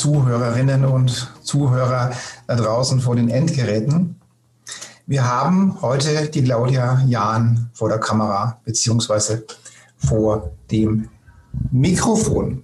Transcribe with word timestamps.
Zuhörerinnen 0.00 0.86
und 0.86 1.30
Zuhörer 1.42 2.12
da 2.46 2.56
draußen 2.56 3.00
vor 3.00 3.16
den 3.16 3.28
Endgeräten. 3.28 4.18
Wir 5.06 5.30
haben 5.30 5.76
heute 5.82 6.30
die 6.30 6.42
Claudia 6.42 7.02
Jahn 7.06 7.68
vor 7.74 7.90
der 7.90 7.98
Kamera 7.98 8.58
beziehungsweise 8.64 9.44
vor 9.98 10.52
dem 10.70 11.10
Mikrofon. 11.70 12.62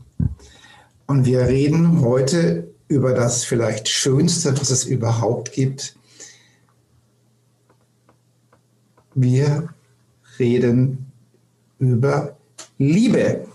Und 1.07 1.27
wir 1.27 1.41
reden 1.41 2.01
heute 2.01 2.73
über 2.89 3.13
das 3.13 3.45
vielleicht 3.45 3.91
Schönste, 3.91 4.59
was 4.59 4.71
es 4.71 4.85
überhaupt 4.85 5.53
gibt. 5.53 5.95
Wir 9.15 9.69
reden 10.39 11.13
über 11.79 12.35
Liebe. 12.79 13.47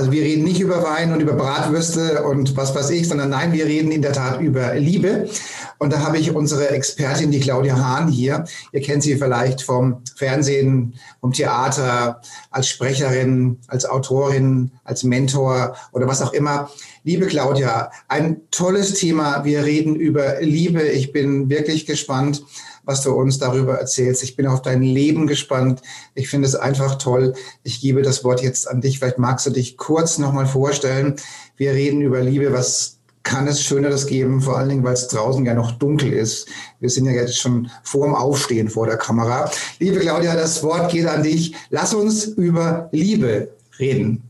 Also 0.00 0.12
wir 0.12 0.22
reden 0.22 0.44
nicht 0.44 0.60
über 0.60 0.82
Wein 0.82 1.12
und 1.12 1.20
über 1.20 1.34
Bratwürste 1.34 2.22
und 2.22 2.56
was 2.56 2.74
weiß 2.74 2.88
ich, 2.88 3.06
sondern 3.06 3.28
nein, 3.28 3.52
wir 3.52 3.66
reden 3.66 3.92
in 3.92 4.00
der 4.00 4.14
Tat 4.14 4.40
über 4.40 4.74
Liebe. 4.76 5.28
Und 5.76 5.92
da 5.92 6.00
habe 6.00 6.16
ich 6.16 6.34
unsere 6.34 6.70
Expertin, 6.70 7.30
die 7.30 7.38
Claudia 7.38 7.76
Hahn 7.76 8.08
hier. 8.08 8.46
Ihr 8.72 8.80
kennt 8.80 9.02
sie 9.02 9.16
vielleicht 9.16 9.60
vom 9.60 10.02
Fernsehen, 10.16 10.94
vom 11.20 11.34
Theater, 11.34 12.22
als 12.50 12.68
Sprecherin, 12.68 13.58
als 13.66 13.84
Autorin, 13.84 14.70
als 14.84 15.04
Mentor 15.04 15.76
oder 15.92 16.06
was 16.06 16.22
auch 16.22 16.32
immer. 16.32 16.70
Liebe 17.04 17.26
Claudia, 17.26 17.90
ein 18.08 18.40
tolles 18.50 18.94
Thema. 18.94 19.44
Wir 19.44 19.66
reden 19.66 19.96
über 19.96 20.40
Liebe. 20.40 20.80
Ich 20.80 21.12
bin 21.12 21.50
wirklich 21.50 21.84
gespannt, 21.84 22.42
was 22.84 23.02
du 23.02 23.12
uns 23.12 23.38
darüber 23.38 23.74
erzählst. 23.78 24.22
Ich 24.22 24.36
bin 24.36 24.46
auf 24.46 24.62
dein 24.62 24.82
Leben 24.82 25.26
gespannt. 25.26 25.82
Ich 26.14 26.28
finde 26.28 26.48
es 26.48 26.54
einfach 26.54 26.96
toll. 26.96 27.34
Ich 27.62 27.80
gebe 27.80 28.02
das 28.02 28.24
Wort 28.24 28.42
jetzt 28.42 28.68
an 28.68 28.80
dich. 28.80 28.98
Vielleicht 28.98 29.18
magst 29.18 29.46
du 29.46 29.50
dich 29.50 29.76
kurz 29.76 30.18
nochmal 30.18 30.46
vorstellen. 30.46 31.16
Wir 31.56 31.72
reden 31.72 32.00
über 32.00 32.20
Liebe. 32.20 32.52
Was 32.52 33.00
kann 33.22 33.46
es 33.46 33.62
Schöneres 33.62 34.06
geben, 34.06 34.40
vor 34.40 34.56
allen 34.56 34.70
Dingen, 34.70 34.84
weil 34.84 34.94
es 34.94 35.08
draußen 35.08 35.44
ja 35.44 35.54
noch 35.54 35.72
dunkel 35.72 36.12
ist. 36.12 36.48
Wir 36.80 36.88
sind 36.88 37.04
ja 37.04 37.12
jetzt 37.12 37.38
schon 37.38 37.70
vor 37.82 38.06
dem 38.06 38.14
Aufstehen 38.14 38.70
vor 38.70 38.86
der 38.86 38.96
Kamera. 38.96 39.50
Liebe 39.78 40.00
Claudia, 40.00 40.34
das 40.34 40.62
Wort 40.62 40.90
geht 40.90 41.06
an 41.06 41.22
dich. 41.22 41.54
Lass 41.68 41.92
uns 41.92 42.24
über 42.24 42.88
Liebe 42.92 43.50
reden. 43.78 44.29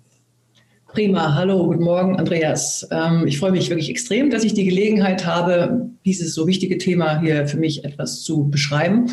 Prima, 0.93 1.37
hallo, 1.37 1.67
guten 1.67 1.85
Morgen, 1.85 2.19
Andreas. 2.19 2.87
Ähm, 2.91 3.25
ich 3.29 3.39
freue 3.39 3.53
mich 3.53 3.71
wirklich 3.71 3.91
extrem, 3.91 4.29
dass 4.29 4.43
ich 4.43 4.55
die 4.55 4.65
Gelegenheit 4.65 5.25
habe, 5.25 5.89
dieses 6.05 6.35
so 6.35 6.49
wichtige 6.49 6.79
Thema 6.79 7.21
hier 7.21 7.47
für 7.47 7.59
mich 7.59 7.85
etwas 7.85 8.23
zu 8.23 8.49
beschreiben. 8.49 9.07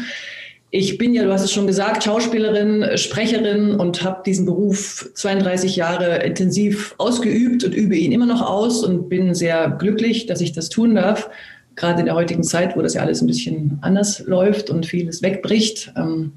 Ich 0.71 0.97
bin 0.97 1.13
ja, 1.13 1.23
du 1.23 1.31
hast 1.31 1.43
es 1.43 1.51
schon 1.51 1.67
gesagt, 1.67 2.03
Schauspielerin, 2.03 2.97
Sprecherin 2.97 3.75
und 3.75 4.03
habe 4.03 4.23
diesen 4.25 4.47
Beruf 4.47 5.07
32 5.13 5.75
Jahre 5.75 6.23
intensiv 6.23 6.95
ausgeübt 6.97 7.63
und 7.63 7.75
übe 7.75 7.95
ihn 7.95 8.11
immer 8.11 8.25
noch 8.25 8.41
aus 8.41 8.83
und 8.83 9.07
bin 9.07 9.35
sehr 9.35 9.69
glücklich, 9.69 10.25
dass 10.25 10.41
ich 10.41 10.53
das 10.53 10.69
tun 10.69 10.95
darf. 10.95 11.29
Gerade 11.75 11.99
in 11.99 12.07
der 12.07 12.15
heutigen 12.15 12.43
Zeit, 12.43 12.75
wo 12.75 12.81
das 12.81 12.95
ja 12.95 13.01
alles 13.01 13.21
ein 13.21 13.27
bisschen 13.27 13.77
anders 13.81 14.23
läuft 14.25 14.71
und 14.71 14.87
vieles 14.87 15.21
wegbricht. 15.21 15.93
Ähm, 15.95 16.33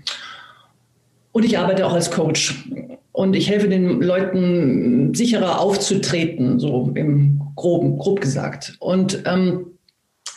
und 1.32 1.46
ich 1.46 1.58
arbeite 1.58 1.86
auch 1.86 1.94
als 1.94 2.10
Coach. 2.10 2.66
Und 3.12 3.34
ich 3.34 3.48
helfe 3.50 3.68
den 3.68 4.00
Leuten 4.00 5.14
sicherer 5.14 5.60
aufzutreten, 5.60 6.60
so 6.60 6.92
im 6.94 7.40
Groben, 7.56 7.98
grob 7.98 8.20
gesagt. 8.20 8.76
Und 8.78 9.24
ähm, 9.26 9.66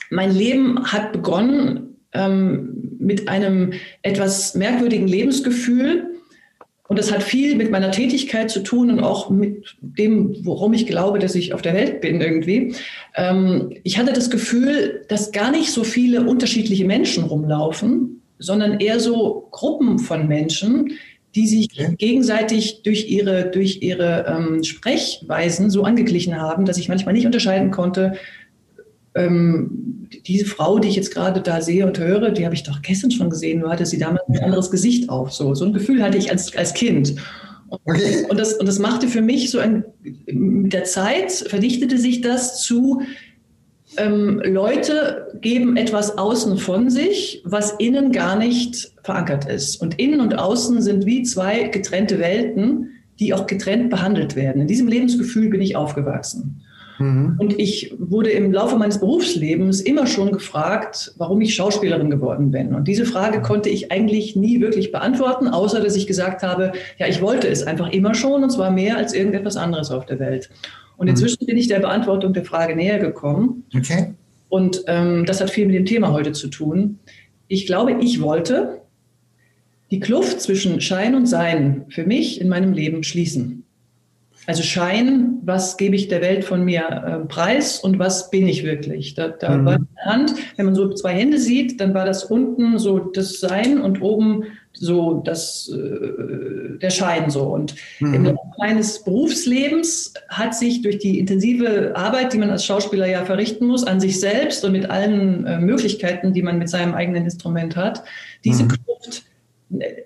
mein 0.09 0.33
Leben 0.35 0.91
hat 0.91 1.11
begonnen 1.11 1.97
ähm, 2.13 2.95
mit 2.99 3.27
einem 3.27 3.73
etwas 4.01 4.55
merkwürdigen 4.55 5.07
Lebensgefühl. 5.07 6.09
Und 6.87 6.99
das 6.99 7.11
hat 7.11 7.23
viel 7.23 7.55
mit 7.55 7.71
meiner 7.71 7.91
Tätigkeit 7.91 8.51
zu 8.51 8.61
tun 8.61 8.91
und 8.91 8.99
auch 8.99 9.29
mit 9.29 9.75
dem, 9.81 10.35
worum 10.45 10.73
ich 10.73 10.85
glaube, 10.85 11.19
dass 11.19 11.33
ich 11.33 11.53
auf 11.53 11.61
der 11.61 11.73
Welt 11.73 12.01
bin 12.01 12.21
irgendwie. 12.21 12.75
Ähm, 13.15 13.71
ich 13.83 13.97
hatte 13.97 14.13
das 14.13 14.29
Gefühl, 14.29 15.05
dass 15.07 15.31
gar 15.31 15.51
nicht 15.51 15.71
so 15.71 15.83
viele 15.83 16.23
unterschiedliche 16.23 16.85
Menschen 16.85 17.23
rumlaufen, 17.23 18.21
sondern 18.37 18.79
eher 18.79 18.99
so 18.99 19.47
Gruppen 19.51 19.99
von 19.99 20.27
Menschen, 20.27 20.91
die 21.35 21.47
sich 21.47 21.69
gegenseitig 21.97 22.83
durch 22.83 23.09
ihre, 23.09 23.49
durch 23.49 23.81
ihre 23.81 24.25
ähm, 24.27 24.63
Sprechweisen 24.63 25.69
so 25.69 25.83
angeglichen 25.83 26.39
haben, 26.39 26.65
dass 26.65 26.77
ich 26.77 26.89
manchmal 26.89 27.13
nicht 27.13 27.25
unterscheiden 27.25 27.71
konnte, 27.71 28.13
ähm, 29.15 30.07
diese 30.25 30.45
Frau, 30.45 30.79
die 30.79 30.87
ich 30.87 30.95
jetzt 30.95 31.13
gerade 31.13 31.41
da 31.41 31.61
sehe 31.61 31.85
und 31.85 31.99
höre, 31.99 32.31
die 32.31 32.45
habe 32.45 32.55
ich 32.55 32.63
doch 32.63 32.81
gestern 32.81 33.11
schon 33.11 33.29
gesehen, 33.29 33.59
nur 33.59 33.71
hatte 33.71 33.85
sie 33.85 33.97
damals 33.97 34.23
ein 34.29 34.39
anderes 34.39 34.71
Gesicht 34.71 35.09
auf. 35.09 35.31
So, 35.31 35.53
so 35.53 35.65
ein 35.65 35.73
Gefühl 35.73 36.01
hatte 36.01 36.17
ich 36.17 36.31
als, 36.31 36.55
als 36.55 36.73
Kind. 36.73 37.15
Okay. 37.69 38.25
Und, 38.29 38.39
das, 38.39 38.53
und 38.53 38.67
das 38.67 38.79
machte 38.79 39.07
für 39.07 39.21
mich 39.21 39.49
so 39.49 39.59
ein, 39.59 39.83
mit 40.25 40.73
der 40.73 40.83
Zeit 40.83 41.31
verdichtete 41.31 41.97
sich 41.97 42.21
das 42.21 42.61
zu, 42.61 43.01
ähm, 43.97 44.41
Leute 44.45 45.27
geben 45.41 45.77
etwas 45.77 46.17
außen 46.17 46.57
von 46.57 46.89
sich, 46.89 47.41
was 47.45 47.71
innen 47.73 48.11
gar 48.11 48.37
nicht 48.37 48.91
verankert 49.03 49.45
ist. 49.45 49.81
Und 49.81 49.99
innen 49.99 50.21
und 50.21 50.37
außen 50.37 50.81
sind 50.81 51.05
wie 51.05 51.23
zwei 51.23 51.63
getrennte 51.63 52.19
Welten, 52.19 52.89
die 53.19 53.33
auch 53.33 53.45
getrennt 53.45 53.89
behandelt 53.89 54.35
werden. 54.35 54.61
In 54.61 54.67
diesem 54.67 54.87
Lebensgefühl 54.87 55.49
bin 55.49 55.61
ich 55.61 55.75
aufgewachsen. 55.75 56.61
Mhm. 56.99 57.35
Und 57.37 57.59
ich 57.59 57.93
wurde 57.99 58.29
im 58.29 58.51
Laufe 58.51 58.77
meines 58.77 58.99
Berufslebens 58.99 59.81
immer 59.81 60.07
schon 60.07 60.31
gefragt, 60.31 61.13
warum 61.17 61.41
ich 61.41 61.55
Schauspielerin 61.55 62.09
geworden 62.09 62.51
bin. 62.51 62.75
Und 62.75 62.87
diese 62.87 63.05
Frage 63.05 63.41
konnte 63.41 63.69
ich 63.69 63.91
eigentlich 63.91 64.35
nie 64.35 64.61
wirklich 64.61 64.91
beantworten, 64.91 65.47
außer 65.47 65.81
dass 65.81 65.95
ich 65.95 66.07
gesagt 66.07 66.43
habe, 66.43 66.73
ja, 66.97 67.07
ich 67.07 67.21
wollte 67.21 67.47
es 67.47 67.63
einfach 67.63 67.91
immer 67.91 68.13
schon 68.13 68.43
und 68.43 68.51
zwar 68.51 68.71
mehr 68.71 68.97
als 68.97 69.13
irgendetwas 69.13 69.57
anderes 69.57 69.91
auf 69.91 70.05
der 70.05 70.19
Welt. 70.19 70.49
Und 70.97 71.07
inzwischen 71.07 71.39
mhm. 71.41 71.47
bin 71.47 71.57
ich 71.57 71.67
der 71.67 71.79
Beantwortung 71.79 72.33
der 72.33 72.45
Frage 72.45 72.75
näher 72.75 72.99
gekommen. 72.99 73.65
Okay. 73.75 74.13
Und 74.49 74.83
ähm, 74.87 75.25
das 75.25 75.41
hat 75.41 75.49
viel 75.49 75.65
mit 75.65 75.75
dem 75.75 75.85
Thema 75.85 76.11
heute 76.11 76.31
zu 76.31 76.47
tun. 76.47 76.99
Ich 77.47 77.65
glaube, 77.65 77.97
ich 78.01 78.21
wollte 78.21 78.81
die 79.91 79.99
Kluft 79.99 80.41
zwischen 80.41 80.81
Schein 80.81 81.15
und 81.15 81.25
Sein 81.25 81.85
für 81.89 82.03
mich 82.03 82.39
in 82.41 82.49
meinem 82.49 82.73
Leben 82.73 83.03
schließen. 83.03 83.63
Also 84.45 84.61
Schein, 84.61 85.39
was 85.43 85.77
gebe 85.77 85.95
ich 85.95 86.09
der 86.09 86.21
Welt 86.21 86.43
von 86.43 86.65
mir 86.65 86.81
äh, 86.81 87.27
preis 87.27 87.79
und 87.79 87.97
was 87.97 88.29
bin 88.29 88.47
ich 88.47 88.63
wirklich? 88.63 89.13
Da, 89.13 89.29
da 89.29 89.57
mhm. 89.57 89.65
war 89.65 89.79
die 89.79 89.99
Hand, 90.05 90.33
wenn 90.57 90.65
man 90.65 90.75
so 90.75 90.93
zwei 90.93 91.13
Hände 91.13 91.39
sieht, 91.39 91.79
dann 91.79 91.93
war 91.93 92.05
das 92.05 92.25
unten 92.25 92.77
so 92.77 92.99
das 92.99 93.39
Sein 93.39 93.79
und 93.79 94.01
oben 94.01 94.43
so 94.73 95.21
das, 95.23 95.69
äh, 95.69 96.77
der 96.79 96.89
Schein 96.89 97.29
so. 97.29 97.43
Und 97.43 97.75
mhm. 97.99 98.13
im 98.13 98.23
Laufe 98.25 98.39
meines 98.57 99.03
Berufslebens 99.03 100.13
hat 100.29 100.55
sich 100.55 100.81
durch 100.81 100.99
die 100.99 101.19
intensive 101.19 101.95
Arbeit, 101.95 102.33
die 102.33 102.37
man 102.37 102.49
als 102.49 102.65
Schauspieler 102.65 103.07
ja 103.07 103.25
verrichten 103.25 103.67
muss, 103.67 103.83
an 103.83 103.99
sich 103.99 104.19
selbst 104.19 104.65
und 104.65 104.71
mit 104.71 104.89
allen 104.89 105.45
äh, 105.45 105.59
Möglichkeiten, 105.59 106.33
die 106.33 106.41
man 106.41 106.57
mit 106.57 106.69
seinem 106.69 106.93
eigenen 106.93 107.25
Instrument 107.25 107.75
hat, 107.75 108.03
diese 108.43 108.63
mhm. 108.63 108.69
Kluft 108.69 109.23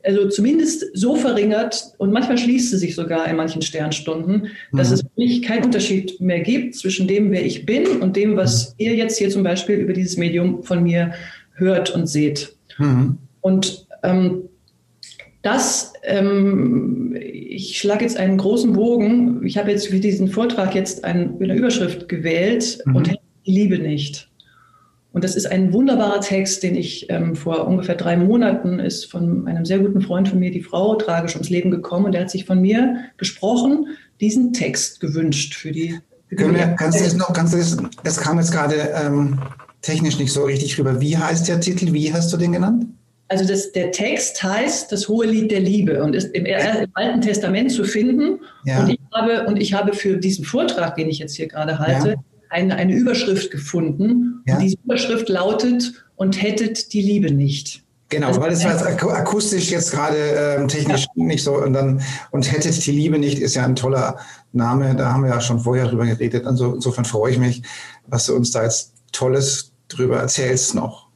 also 0.03 0.29
zumindest 0.29 0.85
so 0.93 1.15
verringert 1.15 1.93
und 1.97 2.11
manchmal 2.11 2.37
schließt 2.37 2.71
sie 2.71 2.77
sich 2.77 2.95
sogar 2.95 3.27
in 3.27 3.35
manchen 3.35 3.61
Sternstunden, 3.61 4.47
dass 4.71 4.89
mhm. 4.89 4.93
es 4.93 5.01
für 5.01 5.09
mich 5.15 5.41
keinen 5.41 5.65
Unterschied 5.65 6.19
mehr 6.21 6.39
gibt 6.39 6.75
zwischen 6.75 7.07
dem, 7.07 7.31
wer 7.31 7.45
ich 7.45 7.65
bin 7.65 7.85
und 8.01 8.15
dem, 8.15 8.37
was 8.37 8.69
mhm. 8.69 8.75
ihr 8.77 8.95
jetzt 8.95 9.17
hier 9.17 9.29
zum 9.29 9.43
Beispiel 9.43 9.75
über 9.75 9.93
dieses 9.93 10.17
Medium 10.17 10.63
von 10.63 10.83
mir 10.83 11.13
hört 11.53 11.89
und 11.89 12.07
seht. 12.07 12.55
Mhm. 12.77 13.17
Und 13.41 13.87
ähm, 14.03 14.43
das, 15.47 15.93
ähm, 16.03 17.15
ich 17.17 17.79
schlage 17.79 18.03
jetzt 18.03 18.17
einen 18.17 18.37
großen 18.37 18.73
Bogen. 18.73 19.45
Ich 19.45 19.57
habe 19.57 19.71
jetzt 19.71 19.87
für 19.87 19.99
diesen 19.99 20.27
Vortrag 20.27 20.75
jetzt 20.75 21.05
eine 21.05 21.31
Überschrift 21.55 22.09
gewählt 22.09 22.79
mhm. 22.85 22.95
und 22.95 23.07
die 23.07 23.51
Liebe 23.51 23.79
nicht. 23.79 24.29
Und 25.13 25.23
das 25.23 25.37
ist 25.37 25.49
ein 25.49 25.71
wunderbarer 25.71 26.19
Text, 26.19 26.63
den 26.63 26.75
ich 26.75 27.09
ähm, 27.09 27.35
vor 27.35 27.65
ungefähr 27.65 27.95
drei 27.95 28.17
Monaten 28.17 28.79
ist 28.79 29.05
von 29.05 29.47
einem 29.47 29.65
sehr 29.65 29.79
guten 29.79 30.01
Freund 30.01 30.27
von 30.27 30.37
mir, 30.37 30.51
die 30.51 30.61
Frau, 30.61 30.95
tragisch 30.95 31.33
ums 31.33 31.49
Leben 31.49 31.71
gekommen. 31.71 32.05
Und 32.05 32.11
der 32.11 32.21
hat 32.21 32.29
sich 32.29 32.45
von 32.45 32.59
mir 32.59 33.05
gesprochen, 33.15 33.87
diesen 34.19 34.51
Text 34.51 34.99
gewünscht 34.99 35.55
für 35.55 35.71
die. 35.71 35.97
Für 36.27 36.35
Können 36.35 36.55
wir, 36.55 36.67
kannst 36.77 36.99
du 36.99 37.03
das 37.05 37.15
noch, 37.15 37.31
kannst 37.31 37.53
du 37.53 37.57
das, 37.57 37.77
das 38.03 38.17
kam 38.17 38.37
jetzt 38.37 38.51
gerade 38.51 38.75
ähm, 39.01 39.39
technisch 39.81 40.19
nicht 40.19 40.33
so 40.33 40.43
richtig 40.43 40.77
rüber. 40.77 40.99
Wie 40.99 41.17
heißt 41.17 41.47
der 41.47 41.61
Titel? 41.61 41.93
Wie 41.93 42.13
hast 42.13 42.33
du 42.33 42.37
den 42.37 42.51
genannt? 42.51 42.87
Also 43.29 43.45
das, 43.45 43.71
der 43.73 43.91
Text 43.91 44.41
heißt 44.41 44.91
das 44.91 45.07
hohe 45.07 45.25
Lied 45.25 45.51
der 45.51 45.59
Liebe 45.59 46.01
und 46.01 46.15
ist 46.15 46.33
im, 46.33 46.45
im 46.45 46.89
Alten 46.93 47.21
Testament 47.21 47.71
zu 47.71 47.83
finden. 47.83 48.39
Ja. 48.63 48.79
Und, 48.79 48.89
ich 48.89 48.99
habe, 49.13 49.45
und 49.47 49.57
ich 49.57 49.73
habe 49.73 49.93
für 49.93 50.17
diesen 50.17 50.45
Vortrag, 50.45 50.95
den 50.95 51.09
ich 51.09 51.19
jetzt 51.19 51.35
hier 51.35 51.47
gerade 51.47 51.77
halte, 51.77 52.09
ja. 52.09 52.15
eine, 52.49 52.75
eine 52.75 52.93
Überschrift 52.93 53.51
gefunden. 53.51 54.43
Ja. 54.47 54.55
Und 54.55 54.61
diese 54.61 54.77
Überschrift 54.85 55.27
lautet, 55.27 55.93
und 56.17 56.41
hättet 56.41 56.91
die 56.91 57.01
Liebe 57.01 57.31
nicht. 57.31 57.83
Genau, 58.09 58.27
also, 58.27 58.41
weil 58.41 58.53
es 58.53 58.63
war 58.63 59.15
akustisch 59.15 59.69
jetzt 59.69 59.91
gerade 59.91 60.17
ähm, 60.17 60.67
technisch 60.67 61.07
ja. 61.15 61.23
nicht 61.25 61.43
so 61.43 61.55
und 61.57 61.73
dann 61.73 62.01
und 62.31 62.51
hättet 62.51 62.85
die 62.85 62.91
Liebe 62.91 63.19
nicht 63.19 63.39
ist 63.39 63.55
ja 63.55 63.65
ein 63.65 63.75
toller 63.75 64.17
Name, 64.53 64.95
da 64.95 65.11
haben 65.11 65.23
wir 65.23 65.29
ja 65.29 65.41
schon 65.41 65.59
vorher 65.59 65.87
drüber 65.87 66.05
geredet. 66.05 66.45
Also 66.45 66.75
insofern 66.75 67.03
freue 67.03 67.33
ich 67.33 67.37
mich, 67.37 67.63
was 68.07 68.25
du 68.25 68.35
uns 68.35 68.51
da 68.51 68.63
jetzt 68.63 68.93
Tolles 69.11 69.73
drüber 69.89 70.19
erzählst 70.19 70.73
noch. 70.73 71.06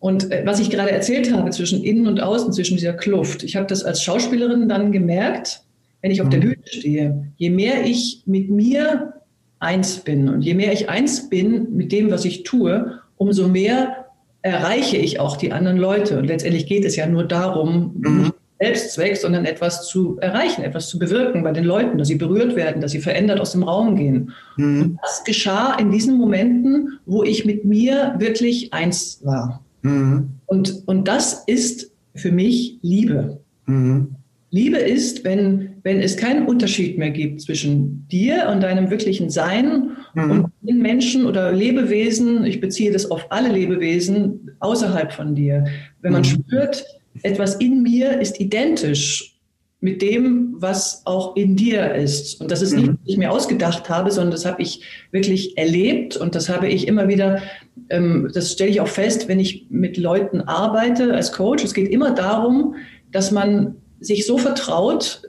Und 0.00 0.32
äh, 0.32 0.42
was 0.44 0.58
ich 0.58 0.70
gerade 0.70 0.90
erzählt 0.90 1.32
habe 1.32 1.50
zwischen 1.50 1.84
innen 1.84 2.06
und 2.06 2.20
außen, 2.20 2.52
zwischen 2.52 2.76
dieser 2.76 2.94
Kluft, 2.94 3.44
ich 3.44 3.54
habe 3.54 3.66
das 3.66 3.84
als 3.84 4.02
Schauspielerin 4.02 4.68
dann 4.68 4.92
gemerkt, 4.92 5.62
wenn 6.00 6.10
ich 6.10 6.20
auf 6.20 6.26
mhm. 6.26 6.30
der 6.30 6.38
Bühne 6.38 6.56
stehe. 6.64 7.26
Je 7.36 7.50
mehr 7.50 7.84
ich 7.84 8.22
mit 8.26 8.50
mir 8.50 9.12
eins 9.60 9.98
bin 9.98 10.28
und 10.28 10.40
je 10.40 10.54
mehr 10.54 10.72
ich 10.72 10.88
eins 10.88 11.28
bin 11.28 11.76
mit 11.76 11.92
dem, 11.92 12.10
was 12.10 12.24
ich 12.24 12.42
tue, 12.42 12.98
umso 13.18 13.46
mehr 13.46 14.06
erreiche 14.42 14.96
ich 14.96 15.20
auch 15.20 15.36
die 15.36 15.52
anderen 15.52 15.76
Leute. 15.76 16.18
Und 16.18 16.24
letztendlich 16.24 16.66
geht 16.66 16.86
es 16.86 16.96
ja 16.96 17.06
nur 17.06 17.24
darum, 17.24 17.92
mhm. 17.98 18.32
Selbstzweck, 18.58 19.16
sondern 19.16 19.46
etwas 19.46 19.86
zu 19.86 20.18
erreichen, 20.20 20.62
etwas 20.62 20.88
zu 20.88 20.98
bewirken 20.98 21.42
bei 21.42 21.52
den 21.52 21.64
Leuten, 21.64 21.96
dass 21.96 22.08
sie 22.08 22.16
berührt 22.16 22.56
werden, 22.56 22.82
dass 22.82 22.92
sie 22.92 23.00
verändert 23.00 23.40
aus 23.40 23.52
dem 23.52 23.62
Raum 23.62 23.96
gehen. 23.96 24.32
Mhm. 24.56 24.82
Und 24.82 24.98
das 25.02 25.24
geschah 25.24 25.74
in 25.78 25.90
diesen 25.90 26.16
Momenten, 26.16 26.98
wo 27.06 27.22
ich 27.22 27.44
mit 27.44 27.64
mir 27.64 28.14
wirklich 28.18 28.72
eins 28.72 29.20
war. 29.24 29.62
Mhm. 29.82 30.30
Und, 30.46 30.82
und 30.86 31.08
das 31.08 31.44
ist 31.46 31.92
für 32.14 32.32
mich 32.32 32.78
Liebe. 32.82 33.40
Mhm. 33.66 34.16
Liebe 34.52 34.78
ist, 34.78 35.24
wenn, 35.24 35.76
wenn 35.84 36.00
es 36.00 36.16
keinen 36.16 36.46
Unterschied 36.46 36.98
mehr 36.98 37.10
gibt 37.10 37.40
zwischen 37.40 38.06
dir 38.08 38.48
und 38.52 38.62
deinem 38.62 38.90
wirklichen 38.90 39.30
Sein 39.30 39.90
mhm. 40.14 40.30
und 40.30 40.46
den 40.62 40.82
Menschen 40.82 41.24
oder 41.24 41.52
Lebewesen, 41.52 42.44
ich 42.44 42.60
beziehe 42.60 42.90
das 42.90 43.10
auf 43.10 43.26
alle 43.30 43.52
Lebewesen 43.52 44.50
außerhalb 44.58 45.12
von 45.12 45.36
dir. 45.36 45.64
Wenn 46.02 46.12
man 46.12 46.22
mhm. 46.22 46.26
spürt, 46.26 46.84
etwas 47.22 47.56
in 47.56 47.82
mir 47.82 48.20
ist 48.20 48.40
identisch 48.40 49.39
mit 49.80 50.02
dem, 50.02 50.54
was 50.58 51.02
auch 51.06 51.36
in 51.36 51.56
dir 51.56 51.94
ist. 51.94 52.40
Und 52.40 52.50
das 52.50 52.60
ist 52.60 52.74
nicht, 52.74 52.88
mhm. 52.88 52.98
was 53.02 53.12
ich 53.12 53.16
mir 53.16 53.32
ausgedacht 53.32 53.88
habe, 53.88 54.10
sondern 54.10 54.32
das 54.32 54.44
habe 54.44 54.60
ich 54.60 54.82
wirklich 55.10 55.56
erlebt 55.56 56.16
und 56.16 56.34
das 56.34 56.50
habe 56.50 56.68
ich 56.68 56.86
immer 56.86 57.08
wieder, 57.08 57.40
ähm, 57.88 58.30
das 58.34 58.52
stelle 58.52 58.70
ich 58.70 58.80
auch 58.80 58.88
fest, 58.88 59.26
wenn 59.28 59.40
ich 59.40 59.66
mit 59.70 59.96
Leuten 59.96 60.42
arbeite 60.42 61.14
als 61.14 61.32
Coach. 61.32 61.64
Es 61.64 61.72
geht 61.72 61.88
immer 61.88 62.14
darum, 62.14 62.74
dass 63.10 63.30
man 63.30 63.76
sich 64.00 64.26
so 64.26 64.36
vertraut, 64.36 65.22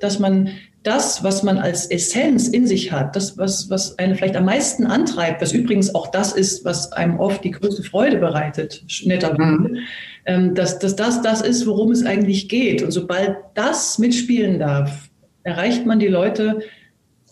dass 0.00 0.18
man 0.18 0.50
das, 0.82 1.24
was 1.24 1.42
man 1.42 1.58
als 1.58 1.86
Essenz 1.86 2.48
in 2.48 2.66
sich 2.66 2.92
hat, 2.92 3.16
das, 3.16 3.36
was, 3.36 3.70
was 3.70 3.98
einen 3.98 4.14
vielleicht 4.14 4.36
am 4.36 4.44
meisten 4.44 4.86
antreibt, 4.86 5.42
was 5.42 5.52
übrigens 5.52 5.94
auch 5.94 6.08
das 6.08 6.32
ist, 6.32 6.64
was 6.64 6.92
einem 6.92 7.18
oft 7.18 7.42
die 7.42 7.50
größte 7.50 7.82
Freude 7.82 8.18
bereitet, 8.18 8.84
netterweise, 9.04 9.68
mhm. 9.68 9.78
Ähm, 10.26 10.54
dass, 10.54 10.78
dass 10.78 10.96
das 10.96 11.22
das 11.22 11.40
ist, 11.40 11.66
worum 11.66 11.92
es 11.92 12.04
eigentlich 12.04 12.48
geht. 12.48 12.82
Und 12.82 12.90
sobald 12.90 13.36
das 13.54 13.98
mitspielen 13.98 14.58
darf, 14.58 15.08
erreicht 15.44 15.86
man 15.86 15.98
die 15.98 16.08
Leute 16.08 16.60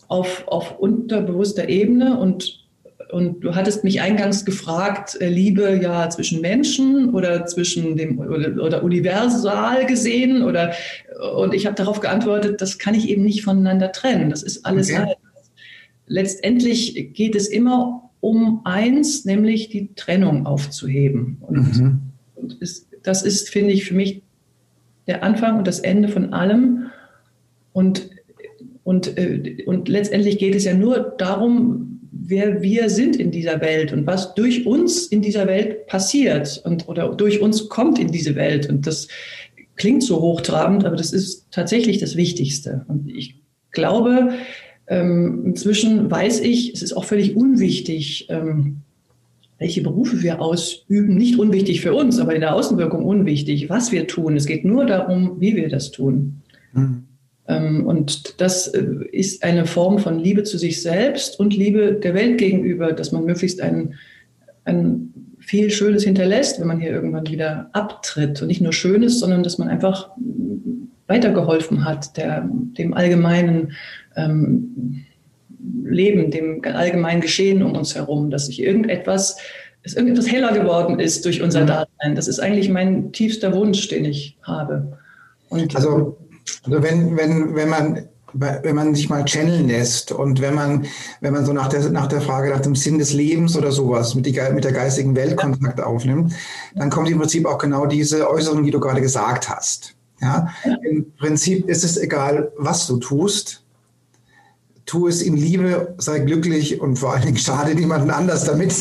auf, 0.07 0.47
auf 0.47 0.79
unterbewusster 0.79 1.69
Ebene 1.69 2.17
und 2.17 2.63
und 3.11 3.41
du 3.41 3.53
hattest 3.55 3.83
mich 3.83 4.01
eingangs 4.01 4.45
gefragt, 4.45 5.15
äh, 5.21 5.29
Liebe 5.29 5.79
ja 5.81 6.09
zwischen 6.09 6.41
Menschen 6.41 7.13
oder 7.13 7.45
zwischen 7.45 7.95
dem 7.95 8.17
oder, 8.17 8.61
oder 8.61 8.83
universal 8.83 9.85
gesehen 9.85 10.41
oder 10.41 10.73
und 11.37 11.53
ich 11.53 11.65
habe 11.67 11.75
darauf 11.75 11.99
geantwortet, 11.99 12.61
das 12.61 12.79
kann 12.79 12.95
ich 12.95 13.07
eben 13.07 13.23
nicht 13.23 13.43
voneinander 13.43 13.91
trennen. 13.91 14.31
Das 14.31 14.41
ist 14.41 14.65
alles 14.65 14.89
okay. 14.89 14.99
Halt. 14.99 15.17
Letztendlich 16.07 17.13
geht 17.13 17.35
es 17.35 17.47
immer 17.47 18.09
um 18.21 18.61
eins, 18.63 19.23
nämlich 19.23 19.69
die 19.69 19.93
Trennung 19.95 20.45
aufzuheben. 20.45 21.37
Und, 21.41 21.77
mhm. 21.77 22.01
Und 22.35 22.53
ist, 22.61 22.87
das 23.03 23.23
ist, 23.23 23.49
finde 23.49 23.73
ich, 23.73 23.85
für 23.85 23.93
mich 23.93 24.21
der 25.07 25.23
Anfang 25.23 25.57
und 25.57 25.67
das 25.67 25.79
Ende 25.79 26.07
von 26.07 26.33
allem. 26.33 26.87
Und, 27.73 28.09
und, 28.83 29.17
äh, 29.17 29.63
und 29.65 29.89
letztendlich 29.89 30.37
geht 30.37 30.55
es 30.55 30.65
ja 30.65 30.73
nur 30.73 31.15
darum, 31.17 31.99
wer 32.11 32.61
wir 32.61 32.89
sind 32.89 33.17
in 33.17 33.31
dieser 33.31 33.61
Welt 33.61 33.93
und 33.93 34.07
was 34.07 34.33
durch 34.33 34.65
uns 34.65 35.07
in 35.07 35.21
dieser 35.21 35.47
Welt 35.47 35.85
passiert 35.87 36.61
und 36.65 36.87
oder 36.87 37.09
durch 37.09 37.41
uns 37.41 37.69
kommt 37.69 37.99
in 37.99 38.11
diese 38.11 38.35
Welt. 38.35 38.67
Und 38.69 38.87
das 38.87 39.07
klingt 39.75 40.03
so 40.03 40.21
hochtrabend, 40.21 40.85
aber 40.85 40.95
das 40.95 41.11
ist 41.11 41.47
tatsächlich 41.51 41.99
das 41.99 42.15
Wichtigste. 42.15 42.85
Und 42.87 43.09
ich 43.09 43.35
glaube, 43.71 44.33
ähm, 44.87 45.43
inzwischen 45.45 46.09
weiß 46.09 46.41
ich, 46.41 46.73
es 46.73 46.81
ist 46.81 46.93
auch 46.93 47.05
völlig 47.05 47.35
unwichtig, 47.35 48.27
ähm, 48.29 48.81
welche 49.57 49.81
Berufe 49.81 50.21
wir 50.21 50.41
ausüben. 50.41 51.15
Nicht 51.15 51.39
unwichtig 51.39 51.81
für 51.81 51.93
uns, 51.93 52.19
aber 52.19 52.35
in 52.35 52.41
der 52.41 52.55
Außenwirkung 52.55 53.05
unwichtig, 53.05 53.69
was 53.69 53.91
wir 53.91 54.07
tun. 54.07 54.35
Es 54.35 54.45
geht 54.45 54.65
nur 54.65 54.85
darum, 54.85 55.39
wie 55.39 55.55
wir 55.55 55.69
das 55.69 55.91
tun. 55.91 56.41
Mhm. 56.73 57.05
Und 57.47 58.41
das 58.41 58.67
äh, 58.67 58.83
ist 59.11 59.43
eine 59.43 59.65
Form 59.65 59.99
von 59.99 60.17
Liebe 60.17 60.43
zu 60.43 60.57
sich 60.57 60.81
selbst 60.81 61.39
und 61.39 61.55
Liebe 61.55 61.93
der 61.93 62.15
Welt 62.15 62.39
gegenüber, 62.39 62.91
dass 62.91 63.11
man 63.11 63.23
möglichst 63.23 63.61
ein, 63.61 63.93
ein 64.63 65.13
viel 65.39 65.69
Schönes 65.69 66.03
hinterlässt, 66.03 66.59
wenn 66.59 66.67
man 66.67 66.79
hier 66.79 66.89
irgendwann 66.89 67.27
wieder 67.27 67.69
abtritt. 67.73 68.41
Und 68.41 68.47
nicht 68.47 68.61
nur 68.61 68.73
Schönes, 68.73 69.19
sondern 69.19 69.43
dass 69.43 69.59
man 69.59 69.67
einfach 69.67 70.09
weitergeholfen 71.05 71.85
hat, 71.85 72.17
der, 72.17 72.49
dem 72.49 72.95
allgemeinen 72.95 73.73
ähm, 74.15 75.05
Leben, 75.83 76.31
dem 76.31 76.61
allgemeinen 76.63 77.21
Geschehen 77.21 77.63
um 77.63 77.75
uns 77.75 77.95
herum, 77.95 78.29
dass 78.29 78.47
sich 78.47 78.61
irgendetwas, 78.61 79.37
dass 79.83 79.93
irgendetwas 79.93 80.31
heller 80.31 80.53
geworden 80.53 80.99
ist 80.99 81.25
durch 81.25 81.41
unser 81.41 81.61
mhm. 81.61 81.67
Dasein. 81.67 82.15
Das 82.15 82.27
ist 82.27 82.39
eigentlich 82.39 82.69
mein 82.69 83.11
tiefster 83.11 83.53
Wunsch, 83.53 83.87
den 83.87 84.05
ich 84.05 84.37
habe. 84.43 84.97
Und, 85.49 85.75
also 85.75 86.17
also 86.63 86.83
wenn, 86.83 87.17
wenn, 87.17 87.55
wenn 87.55 87.69
man 87.69 88.07
wenn 88.37 88.75
man 88.75 88.93
sich 88.93 89.09
mal 89.09 89.23
channeln 89.23 89.69
lässt 89.69 90.11
und 90.11 90.41
wenn 90.41 90.55
man, 90.55 90.85
wenn 91.21 91.31
man 91.31 91.45
so 91.45 91.53
nach 91.53 91.69
der, 91.69 91.89
nach 91.91 92.07
der 92.07 92.19
Frage 92.19 92.49
nach 92.49 92.59
dem 92.59 92.75
Sinn 92.75 92.99
des 92.99 93.13
Lebens 93.13 93.55
oder 93.55 93.71
sowas 93.71 94.13
mit, 94.13 94.25
die, 94.25 94.37
mit 94.53 94.65
der 94.65 94.73
geistigen 94.73 95.15
Welt 95.15 95.37
Kontakt 95.37 95.79
aufnimmt, 95.79 96.33
dann 96.75 96.89
kommt 96.89 97.09
im 97.09 97.17
Prinzip 97.17 97.45
auch 97.45 97.57
genau 97.57 97.85
diese 97.85 98.29
Äußerung, 98.29 98.65
die 98.65 98.71
du 98.71 98.81
gerade 98.81 98.99
gesagt 98.99 99.47
hast. 99.47 99.95
Ja? 100.21 100.49
Im 100.83 101.13
Prinzip 101.13 101.69
ist 101.69 101.85
es 101.85 101.95
egal, 101.95 102.51
was 102.57 102.87
du 102.87 102.97
tust. 102.97 103.63
Tu 104.85 105.07
es 105.07 105.21
in 105.21 105.35
Liebe, 105.35 105.95
sei 105.97 106.19
glücklich 106.19 106.79
und 106.79 106.97
vor 106.97 107.13
allen 107.13 107.25
Dingen 107.25 107.37
schade 107.37 107.73
niemanden 107.73 108.11
anders 108.11 108.43
damit. 108.45 108.73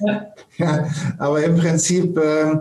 Ja. 0.00 0.26
ja 0.58 0.90
aber 1.18 1.44
im 1.44 1.56
Prinzip 1.56 2.18
äh, 2.18 2.52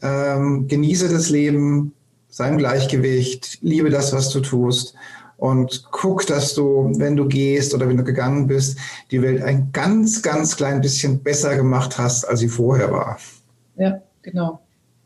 äh, 0.00 0.60
genieße 0.66 1.08
das 1.08 1.30
Leben, 1.30 1.94
sei 2.28 2.48
im 2.48 2.58
Gleichgewicht, 2.58 3.58
liebe 3.62 3.90
das, 3.90 4.12
was 4.12 4.30
du 4.30 4.40
tust 4.40 4.94
und 5.42 5.88
guck, 5.90 6.24
dass 6.28 6.54
du, 6.54 6.92
wenn 6.98 7.16
du 7.16 7.26
gehst 7.26 7.74
oder 7.74 7.88
wenn 7.88 7.96
du 7.96 8.04
gegangen 8.04 8.46
bist, 8.46 8.78
die 9.10 9.20
Welt 9.22 9.42
ein 9.42 9.70
ganz, 9.72 10.22
ganz 10.22 10.56
klein 10.56 10.80
bisschen 10.80 11.20
besser 11.20 11.56
gemacht 11.56 11.98
hast, 11.98 12.28
als 12.28 12.38
sie 12.38 12.48
vorher 12.48 12.92
war. 12.92 13.18
Ja, 13.76 14.00
genau. 14.22 14.60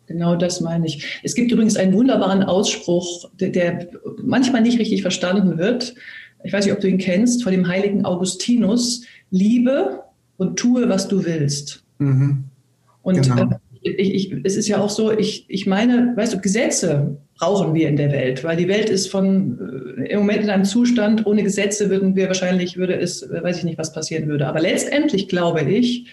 Genau 0.07 0.37
das 0.37 0.61
meine 0.61 0.87
ich. 0.87 1.21
Es 1.23 1.35
gibt 1.35 1.51
übrigens 1.51 1.77
einen 1.77 1.95
wunderbaren 1.95 2.43
Ausspruch, 2.43 3.31
der, 3.41 3.49
der 3.49 3.89
manchmal 4.23 4.61
nicht 4.61 4.79
richtig 4.79 5.01
verstanden 5.01 5.57
wird. 5.57 5.95
Ich 6.47 6.53
weiß 6.53 6.65
nicht, 6.65 6.75
ob 6.75 6.81
du 6.81 6.89
ihn 6.89 6.99
kennst, 6.99 7.43
von 7.43 7.53
dem 7.53 7.67
heiligen 7.67 8.05
Augustinus. 8.05 9.03
Liebe 9.31 10.03
und 10.37 10.57
tue, 10.59 10.89
was 10.89 11.09
du 11.09 11.25
willst. 11.25 11.83
Mhm. 11.99 12.45
Und 13.03 13.23
genau. 13.23 13.51
äh, 13.83 13.91
ich, 13.91 14.33
ich, 14.33 14.41
es 14.45 14.57
ist 14.57 14.69
ja 14.69 14.81
auch 14.81 14.91
so, 14.91 15.13
ich, 15.13 15.45
ich 15.49 15.67
meine, 15.67 16.13
weißt 16.17 16.35
du, 16.35 16.41
Gesetze 16.41 17.17
brauchen 17.39 17.75
wir 17.75 17.89
in 17.89 17.97
der 17.97 18.13
Welt, 18.13 18.45
weil 18.45 18.57
die 18.57 18.69
Welt 18.69 18.89
ist 18.89 19.09
von 19.09 19.97
äh, 19.99 20.13
im 20.13 20.21
Moment 20.21 20.43
in 20.43 20.51
einem 20.51 20.65
Zustand, 20.65 21.27
ohne 21.27 21.43
Gesetze 21.43 21.91
würden 21.91 22.17
wir 22.17 22.29
wahrscheinlich, 22.29 22.77
würde 22.77 22.99
es, 22.99 23.23
äh, 23.23 23.43
weiß 23.43 23.59
ich 23.59 23.65
nicht, 23.65 23.79
was 23.79 23.93
passieren 23.93 24.29
würde. 24.29 24.47
Aber 24.47 24.61
letztendlich 24.61 25.29
glaube 25.29 25.63
ich, 25.63 26.07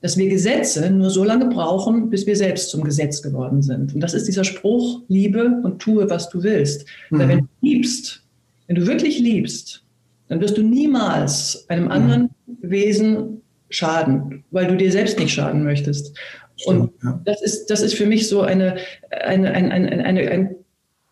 dass 0.00 0.16
wir 0.16 0.28
Gesetze 0.28 0.90
nur 0.90 1.10
so 1.10 1.22
lange 1.22 1.46
brauchen, 1.46 2.10
bis 2.10 2.26
wir 2.26 2.36
selbst 2.36 2.70
zum 2.70 2.82
Gesetz 2.82 3.22
geworden 3.22 3.62
sind. 3.62 3.94
Und 3.94 4.00
das 4.00 4.14
ist 4.14 4.26
dieser 4.26 4.44
Spruch, 4.44 5.02
liebe 5.08 5.60
und 5.62 5.80
tue, 5.80 6.10
was 6.10 6.28
du 6.28 6.42
willst. 6.42 6.86
Mhm. 7.10 7.18
Weil 7.18 7.28
wenn 7.28 7.38
du 7.38 7.48
liebst, 7.60 8.21
wenn 8.72 8.80
du 8.80 8.86
wirklich 8.86 9.18
liebst, 9.18 9.84
dann 10.28 10.40
wirst 10.40 10.56
du 10.56 10.62
niemals 10.62 11.66
einem 11.68 11.88
anderen 11.88 12.30
mhm. 12.46 12.56
Wesen 12.62 13.42
schaden, 13.68 14.44
weil 14.50 14.66
du 14.66 14.78
dir 14.78 14.90
selbst 14.90 15.18
nicht 15.18 15.34
schaden 15.34 15.62
möchtest. 15.62 16.16
Und 16.64 16.90
ja. 17.02 17.20
das, 17.26 17.42
ist, 17.42 17.66
das 17.66 17.82
ist 17.82 17.92
für 17.92 18.06
mich 18.06 18.28
so 18.30 18.40
eine, 18.40 18.76
eine, 19.10 19.50
eine, 19.52 19.70
eine, 19.72 20.06
eine, 20.06 20.30
ein 20.30 20.56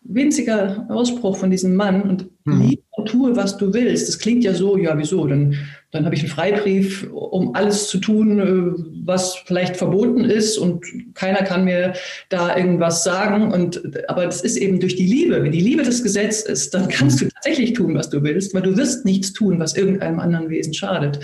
winziger 0.03 0.87
Ausspruch 0.89 1.37
von 1.37 1.51
diesem 1.51 1.75
Mann 1.75 2.01
und 2.01 2.29
mhm. 2.45 2.61
liebe 2.61 2.81
und 2.91 3.07
tue, 3.07 3.35
was 3.35 3.57
du 3.57 3.73
willst. 3.73 4.07
Das 4.07 4.19
klingt 4.19 4.43
ja 4.43 4.53
so, 4.53 4.77
ja, 4.77 4.97
wieso? 4.97 5.25
Dann, 5.27 5.55
dann 5.91 6.05
habe 6.05 6.15
ich 6.15 6.21
einen 6.21 6.29
Freibrief, 6.29 7.09
um 7.11 7.55
alles 7.55 7.87
zu 7.87 7.99
tun, 7.99 8.39
äh, 8.39 8.83
was 9.05 9.35
vielleicht 9.45 9.77
verboten 9.77 10.25
ist 10.25 10.57
und 10.57 10.83
keiner 11.13 11.43
kann 11.43 11.65
mir 11.65 11.93
da 12.29 12.55
irgendwas 12.55 13.03
sagen. 13.03 13.51
Und, 13.51 13.81
aber 14.09 14.25
das 14.25 14.41
ist 14.41 14.57
eben 14.57 14.79
durch 14.79 14.95
die 14.95 15.05
Liebe. 15.05 15.43
Wenn 15.43 15.51
die 15.51 15.61
Liebe 15.61 15.83
das 15.83 16.03
Gesetz 16.03 16.41
ist, 16.41 16.73
dann 16.73 16.87
kannst 16.89 17.21
du 17.21 17.29
tatsächlich 17.29 17.73
tun, 17.73 17.95
was 17.95 18.09
du 18.09 18.23
willst, 18.23 18.53
weil 18.53 18.63
du 18.63 18.75
wirst 18.77 19.05
nichts 19.05 19.33
tun, 19.33 19.59
was 19.59 19.77
irgendeinem 19.77 20.19
anderen 20.19 20.49
Wesen 20.49 20.73
schadet. 20.73 21.19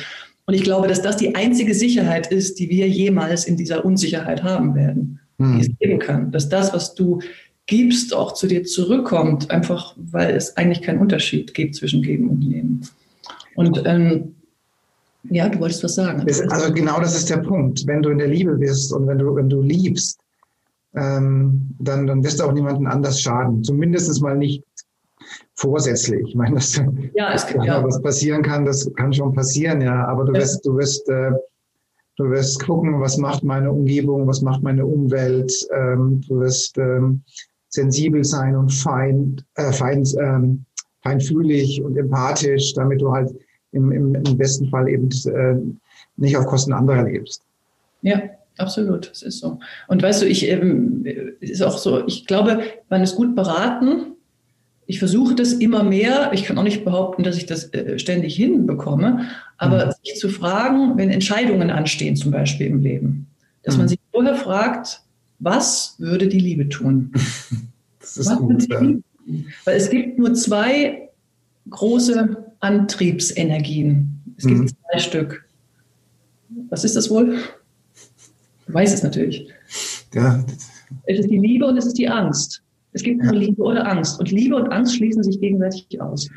Und 0.46 0.54
ich 0.54 0.64
glaube, 0.64 0.88
dass 0.88 1.02
das 1.02 1.18
die 1.18 1.36
einzige 1.36 1.74
Sicherheit 1.74 2.28
ist, 2.28 2.60
die 2.60 2.70
wir 2.70 2.88
jemals 2.88 3.46
in 3.46 3.58
dieser 3.58 3.84
Unsicherheit 3.84 4.44
haben 4.44 4.76
werden, 4.76 5.20
mhm. 5.38 5.56
die 5.56 5.62
es 5.66 5.78
geben 5.80 6.00
kann. 6.00 6.32
Dass 6.32 6.48
das, 6.48 6.74
was 6.74 6.96
du 6.96 7.20
gibst, 7.68 8.14
auch 8.14 8.34
zu 8.34 8.48
dir 8.48 8.64
zurückkommt, 8.64 9.52
einfach 9.52 9.94
weil 9.98 10.36
es 10.36 10.56
eigentlich 10.58 10.82
keinen 10.82 11.00
Unterschied 11.00 11.54
gibt 11.54 11.76
zwischen 11.76 12.02
Geben 12.02 12.30
und 12.30 12.40
Nehmen. 12.40 12.88
Und 13.56 13.82
ähm, 13.86 14.36
ja, 15.24 15.50
du 15.50 15.60
wolltest 15.60 15.84
was 15.84 15.96
sagen. 15.96 16.26
Also 16.50 16.74
genau 16.74 17.00
das 17.00 17.16
ist 17.16 17.30
der 17.30 17.38
Punkt. 17.38 17.86
Wenn 17.86 18.02
du 18.02 18.10
in 18.10 18.18
der 18.18 18.28
Liebe 18.28 18.56
bist 18.56 18.94
und 18.94 19.08
wenn 19.08 19.18
du, 19.18 19.36
wenn 19.36 19.50
du 19.50 19.62
liebst, 19.62 20.20
ähm, 20.96 21.76
dann, 21.80 22.08
dann 22.08 22.24
wirst 22.24 22.40
du 22.40 22.46
auch 22.46 22.54
niemanden 22.54 22.88
anders 22.88 23.22
schaden. 23.22 23.64
Zumindest 23.64 24.22
mal 24.22 24.38
nicht 24.38 24.64
vorsätzlich. 25.56 26.30
Ich 26.30 26.36
meine, 26.36 26.56
dass 26.56 26.82
ja, 27.14 27.34
es 27.34 27.46
gibt, 27.46 27.66
ja. 27.66 27.84
was 27.84 28.02
passieren 28.02 28.42
kann, 28.42 28.64
das 28.64 28.90
kann 28.96 29.12
schon 29.12 29.34
passieren, 29.34 29.82
ja. 29.82 30.06
Aber 30.08 30.24
du 30.24 30.34
wirst, 30.34 30.66
du 30.66 30.78
wirst 30.78 31.10
äh, 31.10 31.32
Du 32.18 32.32
wirst 32.32 32.66
gucken, 32.66 33.00
was 33.00 33.18
macht 33.18 33.44
meine 33.44 33.72
Umgebung, 33.72 34.26
was 34.26 34.42
macht 34.42 34.64
meine 34.64 34.88
Umwelt. 34.88 35.54
Ähm, 35.72 36.22
du 36.28 36.40
wirst 36.40 36.76
ähm, 36.80 37.22
sensibel 37.70 38.24
sein 38.24 38.56
und 38.56 38.70
fein, 38.70 39.42
äh, 39.56 39.72
fein, 39.72 40.04
ähm, 40.20 40.66
feinfühlig 41.04 41.82
und 41.82 41.98
empathisch, 41.98 42.74
damit 42.74 43.02
du 43.02 43.12
halt 43.12 43.34
im, 43.72 43.92
im, 43.92 44.16
im 44.16 44.38
besten 44.38 44.70
Fall 44.70 44.88
eben 44.90 45.10
äh, 45.26 45.56
nicht 46.18 46.38
auf 46.38 46.46
Kosten 46.46 46.74
anderer 46.74 47.04
lebst. 47.04 47.44
Ja, 48.02 48.22
absolut, 48.58 49.12
es 49.12 49.22
ist 49.22 49.40
so. 49.40 49.60
Und 49.88 50.02
weißt 50.02 50.22
du, 50.22 50.26
ich 50.26 50.48
ähm, 50.48 51.06
ist 51.40 51.62
auch 51.62 51.78
so, 51.78 52.06
ich 52.08 52.26
glaube, 52.26 52.62
man 52.90 53.02
ist 53.02 53.16
gut 53.16 53.36
beraten. 53.36 54.14
Ich 54.86 55.00
versuche 55.00 55.36
das 55.36 55.54
immer 55.54 55.84
mehr. 55.84 56.32
Ich 56.34 56.46
kann 56.46 56.58
auch 56.58 56.64
nicht 56.64 56.86
behaupten, 56.86 57.24
dass 57.24 57.38
ich 57.38 57.46
das 57.46 57.74
äh, 57.74 58.00
ständig 58.00 58.36
hinbekomme, 58.36 59.28
aber 59.58 59.88
mhm. 59.88 59.92
sich 60.04 60.16
zu 60.16 60.30
fragen, 60.30 60.98
wenn 60.98 61.10
Entscheidungen 61.10 61.70
anstehen, 61.70 62.16
zum 62.16 62.32
Beispiel 62.32 62.68
im 62.68 62.82
Leben, 62.82 63.28
dass 63.64 63.76
mhm. 63.76 63.82
man 63.82 63.88
sich 63.90 64.00
vorher 64.12 64.36
fragt, 64.36 65.02
was 65.40 65.96
würde 65.98 66.28
die 66.28 66.40
Liebe 66.40 66.70
tun? 66.70 67.12
Das 68.00 68.16
ist 68.16 68.32
was 68.32 68.38
gut. 68.38 68.70
Ja. 68.70 68.82
Weil 69.66 69.76
es 69.76 69.90
gibt 69.90 70.18
nur 70.18 70.34
zwei 70.34 71.10
große 71.70 72.38
Antriebsenergien. 72.62 74.22
Es 74.38 74.46
gibt 74.46 74.60
mhm. 74.60 74.68
zwei 74.68 75.00
Stück. 75.00 75.46
Was 76.70 76.86
ist 76.86 76.96
das 76.96 77.10
wohl? 77.10 77.38
Du 78.66 78.74
weißt 78.74 78.94
es 78.94 79.04
natürlich. 79.04 79.50
Ja. 80.14 80.42
Es 81.06 81.20
ist 81.20 81.30
die 81.30 81.38
Liebe 81.38 81.66
und 81.66 81.76
es 81.76 81.86
ist 81.86 81.98
die 81.98 82.08
Angst. 82.08 82.64
Es 82.94 83.04
gibt 83.04 83.22
nur 83.22 83.34
ja. 83.34 83.40
Liebe 83.40 83.62
oder 83.62 83.86
Angst. 83.86 84.20
Und 84.20 84.32
Liebe 84.32 84.56
und 84.56 84.72
Angst 84.72 84.96
schließen 84.96 85.24
sich 85.24 85.40
gegenseitig 85.42 86.00
aus. 86.00 86.30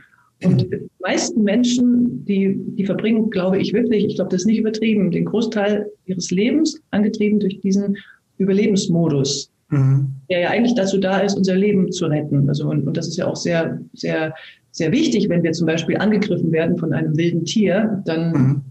Und 0.43 0.65
mhm. 0.65 0.71
die 0.71 0.91
meisten 1.01 1.43
Menschen, 1.43 2.25
die, 2.25 2.57
die 2.77 2.85
verbringen, 2.85 3.31
glaube 3.31 3.59
ich 3.59 3.73
wirklich, 3.73 4.05
ich 4.05 4.17
glaube, 4.17 4.31
das 4.31 4.43
ist 4.43 4.47
nicht 4.47 4.59
übertrieben, 4.59 5.11
den 5.11 5.27
Großteil 5.27 5.91
ihres 6.07 6.31
Lebens 6.31 6.81
angetrieben 6.91 7.39
durch 7.41 7.61
diesen 7.61 7.97
Überlebensmodus, 8.41 9.51
mhm. 9.69 10.09
der 10.29 10.41
ja 10.41 10.51
eigentlich 10.51 10.75
dazu 10.75 10.99
da 10.99 11.19
ist, 11.21 11.37
unser 11.37 11.55
Leben 11.55 11.93
zu 11.93 12.07
retten. 12.07 12.49
Also, 12.49 12.69
und, 12.69 12.87
und 12.87 12.97
das 12.97 13.09
ist 13.09 13.17
ja 13.17 13.27
auch 13.27 13.37
sehr, 13.37 13.81
sehr, 13.93 14.35
sehr 14.73 14.93
wichtig, 14.93 15.29
wenn 15.29 15.43
wir 15.43 15.53
zum 15.53 15.67
Beispiel 15.67 15.97
angegriffen 15.97 16.53
werden 16.53 16.79
von 16.79 16.93
einem 16.93 17.17
wilden 17.17 17.45
Tier, 17.45 18.03
dann 18.07 18.33
mhm. 18.33 18.63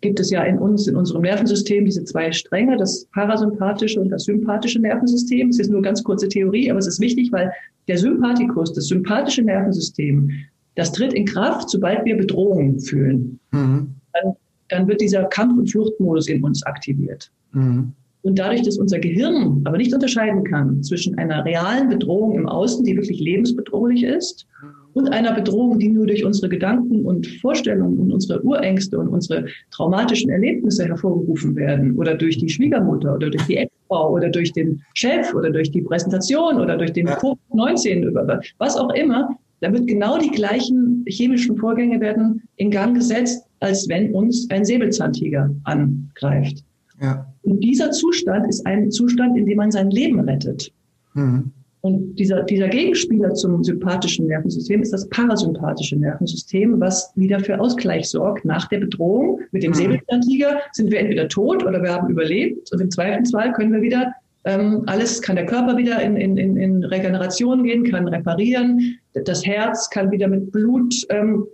gibt 0.00 0.20
es 0.20 0.30
ja 0.30 0.42
in 0.44 0.58
uns, 0.58 0.86
in 0.86 0.96
unserem 0.96 1.22
Nervensystem 1.22 1.84
diese 1.84 2.04
zwei 2.04 2.32
Stränge, 2.32 2.76
das 2.76 3.06
parasympathische 3.12 4.00
und 4.00 4.10
das 4.10 4.24
sympathische 4.24 4.80
Nervensystem. 4.80 5.48
Es 5.48 5.58
ist 5.58 5.70
nur 5.70 5.82
ganz 5.82 6.02
kurze 6.02 6.28
Theorie, 6.28 6.70
aber 6.70 6.78
es 6.78 6.86
ist 6.86 7.00
wichtig, 7.00 7.32
weil 7.32 7.52
der 7.88 7.98
Sympathikus, 7.98 8.72
das 8.72 8.86
sympathische 8.86 9.42
Nervensystem, 9.42 10.30
das 10.76 10.92
tritt 10.92 11.14
in 11.14 11.24
Kraft, 11.24 11.70
sobald 11.70 12.04
wir 12.04 12.16
Bedrohungen 12.16 12.80
fühlen. 12.80 13.40
Mhm. 13.50 13.94
Dann, 14.12 14.32
dann, 14.68 14.88
wird 14.88 15.00
dieser 15.00 15.24
Kampf- 15.24 15.58
und 15.58 15.70
Fluchtmodus 15.70 16.28
in 16.28 16.42
uns 16.42 16.62
aktiviert. 16.64 17.30
Mhm. 17.52 17.92
Und 18.26 18.40
dadurch, 18.40 18.62
dass 18.62 18.76
unser 18.76 18.98
Gehirn 18.98 19.62
aber 19.62 19.76
nicht 19.76 19.94
unterscheiden 19.94 20.42
kann 20.42 20.82
zwischen 20.82 21.16
einer 21.16 21.44
realen 21.44 21.88
Bedrohung 21.88 22.34
im 22.34 22.48
Außen, 22.48 22.84
die 22.84 22.96
wirklich 22.96 23.20
lebensbedrohlich 23.20 24.02
ist, 24.02 24.48
und 24.94 25.12
einer 25.12 25.32
Bedrohung, 25.32 25.78
die 25.78 25.90
nur 25.90 26.08
durch 26.08 26.24
unsere 26.24 26.48
Gedanken 26.48 27.04
und 27.04 27.24
Vorstellungen 27.40 27.98
und 28.00 28.12
unsere 28.12 28.42
Urängste 28.42 28.98
und 28.98 29.08
unsere 29.08 29.46
traumatischen 29.70 30.28
Erlebnisse 30.30 30.86
hervorgerufen 30.86 31.54
werden 31.54 31.94
oder 31.96 32.16
durch 32.16 32.36
die 32.38 32.48
Schwiegermutter 32.48 33.14
oder 33.14 33.30
durch 33.30 33.46
die 33.46 33.58
Ex-Frau 33.58 34.14
oder 34.14 34.28
durch 34.28 34.52
den 34.54 34.82
Chef 34.94 35.32
oder 35.32 35.50
durch 35.50 35.70
die 35.70 35.82
Präsentation 35.82 36.60
oder 36.60 36.76
durch 36.76 36.94
den 36.94 37.06
Covid-19, 37.06 38.40
was 38.58 38.76
auch 38.76 38.92
immer, 38.94 39.28
da 39.60 39.72
wird 39.72 39.86
genau 39.86 40.18
die 40.18 40.32
gleichen 40.32 41.04
chemischen 41.06 41.56
Vorgänge 41.58 42.00
werden 42.00 42.42
in 42.56 42.72
Gang 42.72 42.96
gesetzt, 42.96 43.46
als 43.60 43.88
wenn 43.88 44.12
uns 44.14 44.50
ein 44.50 44.64
Säbelzahntiger 44.64 45.48
angreift. 45.62 46.64
Ja. 47.00 47.26
Und 47.42 47.60
dieser 47.60 47.90
Zustand 47.90 48.48
ist 48.48 48.66
ein 48.66 48.90
Zustand, 48.90 49.36
in 49.36 49.46
dem 49.46 49.56
man 49.56 49.70
sein 49.70 49.90
Leben 49.90 50.20
rettet. 50.20 50.72
Mhm. 51.14 51.52
Und 51.82 52.16
dieser, 52.16 52.42
dieser 52.42 52.68
Gegenspieler 52.68 53.34
zum 53.34 53.62
sympathischen 53.62 54.26
Nervensystem 54.26 54.82
ist 54.82 54.92
das 54.92 55.08
parasympathische 55.08 55.94
Nervensystem, 55.96 56.80
was 56.80 57.12
wieder 57.14 57.38
für 57.38 57.60
Ausgleich 57.60 58.08
sorgt. 58.08 58.44
Nach 58.44 58.68
der 58.68 58.80
Bedrohung 58.80 59.40
mit 59.52 59.62
dem 59.62 59.70
mhm. 59.70 59.76
Säbelzahntiger 59.76 60.60
sind 60.72 60.90
wir 60.90 60.98
entweder 60.98 61.28
tot 61.28 61.64
oder 61.64 61.80
wir 61.80 61.92
haben 61.92 62.10
überlebt. 62.10 62.72
Und 62.72 62.80
im 62.80 62.90
Zweifelsfall 62.90 63.52
können 63.52 63.72
wir 63.72 63.82
wieder 63.82 64.12
ähm, 64.46 64.82
alles, 64.86 65.22
kann 65.22 65.36
der 65.36 65.46
Körper 65.46 65.76
wieder 65.76 66.00
in, 66.02 66.16
in, 66.16 66.56
in 66.56 66.84
Regeneration 66.84 67.62
gehen, 67.62 67.84
kann 67.84 68.08
reparieren. 68.08 68.98
Das 69.24 69.44
Herz 69.44 69.90
kann 69.90 70.10
wieder 70.10 70.28
mit 70.28 70.50
Blut 70.52 70.94
ähm, 71.10 71.46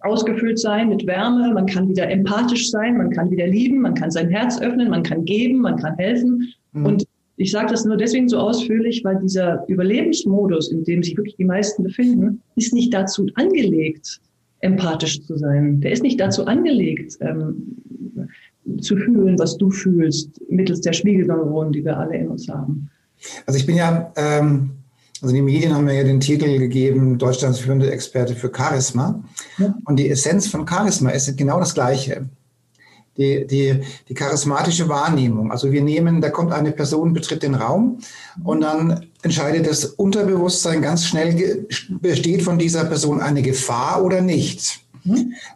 ausgefüllt 0.00 0.58
sein 0.58 0.88
mit 0.88 1.06
Wärme, 1.06 1.52
man 1.52 1.66
kann 1.66 1.88
wieder 1.88 2.08
empathisch 2.08 2.70
sein, 2.70 2.96
man 2.96 3.10
kann 3.10 3.30
wieder 3.30 3.46
lieben, 3.46 3.80
man 3.80 3.94
kann 3.94 4.10
sein 4.10 4.28
Herz 4.28 4.60
öffnen, 4.60 4.90
man 4.90 5.02
kann 5.02 5.24
geben, 5.24 5.60
man 5.60 5.76
kann 5.76 5.96
helfen. 5.96 6.52
Mhm. 6.72 6.86
Und 6.86 7.04
ich 7.36 7.50
sage 7.50 7.68
das 7.70 7.84
nur 7.84 7.96
deswegen 7.96 8.28
so 8.28 8.38
ausführlich, 8.38 9.02
weil 9.04 9.18
dieser 9.20 9.64
Überlebensmodus, 9.68 10.70
in 10.70 10.84
dem 10.84 11.02
sich 11.02 11.16
wirklich 11.16 11.36
die 11.36 11.44
meisten 11.44 11.84
befinden, 11.84 12.42
ist 12.56 12.74
nicht 12.74 12.92
dazu 12.92 13.26
angelegt, 13.34 14.20
empathisch 14.60 15.22
zu 15.22 15.36
sein. 15.36 15.80
Der 15.80 15.92
ist 15.92 16.02
nicht 16.02 16.20
dazu 16.20 16.46
angelegt, 16.46 17.16
ähm, 17.20 17.76
zu 18.80 18.96
fühlen, 18.96 19.38
was 19.38 19.56
du 19.56 19.70
fühlst, 19.70 20.30
mittels 20.50 20.80
der 20.80 20.92
Spiegelneuronen, 20.92 21.72
die 21.72 21.84
wir 21.84 21.96
alle 21.96 22.16
in 22.16 22.28
uns 22.28 22.48
haben. 22.48 22.90
Also 23.46 23.58
ich 23.58 23.66
bin 23.66 23.76
ja 23.76 24.12
ähm, 24.16 24.70
also 25.20 25.34
die 25.34 25.42
Medien 25.42 25.74
haben 25.74 25.84
mir 25.84 25.94
ja 25.94 26.04
den 26.04 26.20
Titel 26.20 26.58
gegeben, 26.58 27.18
Deutschlands 27.18 27.58
führende 27.58 27.90
Experte 27.90 28.34
für 28.34 28.52
Charisma. 28.54 29.22
Ja. 29.58 29.74
Und 29.84 29.96
die 29.96 30.08
Essenz 30.08 30.46
von 30.48 30.66
Charisma 30.66 31.10
ist 31.10 31.36
genau 31.36 31.58
das 31.58 31.74
Gleiche. 31.74 32.28
Die, 33.16 33.44
die, 33.48 33.80
die 34.08 34.14
charismatische 34.14 34.88
Wahrnehmung. 34.88 35.50
Also 35.50 35.72
wir 35.72 35.82
nehmen, 35.82 36.20
da 36.20 36.30
kommt 36.30 36.52
eine 36.52 36.70
Person, 36.70 37.12
betritt 37.12 37.42
den 37.42 37.56
Raum 37.56 37.98
und 38.44 38.60
dann 38.60 39.06
entscheidet 39.22 39.66
das 39.66 39.86
Unterbewusstsein 39.86 40.82
ganz 40.82 41.04
schnell, 41.04 41.66
besteht 42.00 42.42
von 42.42 42.60
dieser 42.60 42.84
Person 42.84 43.20
eine 43.20 43.42
Gefahr 43.42 44.04
oder 44.04 44.20
nicht. 44.20 44.87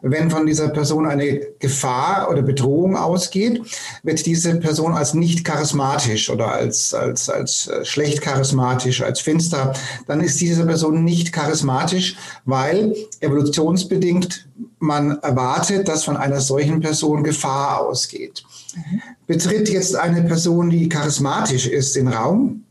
Wenn 0.03 0.31
von 0.31 0.47
dieser 0.47 0.69
Person 0.69 1.07
eine 1.07 1.41
Gefahr 1.59 2.29
oder 2.31 2.43
Bedrohung 2.43 2.97
ausgeht, 2.97 3.63
wird 4.03 4.25
diese 4.27 4.57
Person 4.57 4.93
als 4.95 5.15
nicht 5.15 5.45
charismatisch 5.45 6.31
oder 6.31 6.53
als, 6.53 6.95
als, 6.95 7.29
als 7.29 7.69
äh, 7.69 7.85
schlecht 7.85 8.23
charismatisch, 8.23 9.03
als 9.03 9.21
finster, 9.21 9.73
dann 10.07 10.21
ist 10.21 10.41
diese 10.41 10.65
Person 10.67 11.05
nicht 11.05 11.33
charismatisch, 11.33 12.17
weil 12.45 12.95
evolutionsbedingt 13.21 14.49
man 14.79 15.19
erwartet, 15.19 15.89
dass 15.89 16.05
von 16.05 16.17
einer 16.17 16.41
solchen 16.41 16.81
Person 16.81 17.23
Gefahr 17.23 17.81
ausgeht. 17.81 18.43
Mhm. 18.75 19.03
Betritt 19.27 19.69
jetzt 19.69 19.97
eine 19.97 20.23
Person, 20.23 20.71
die 20.71 20.89
charismatisch 20.89 21.67
ist, 21.67 21.95
den 21.95 22.09
Raum, 22.09 22.65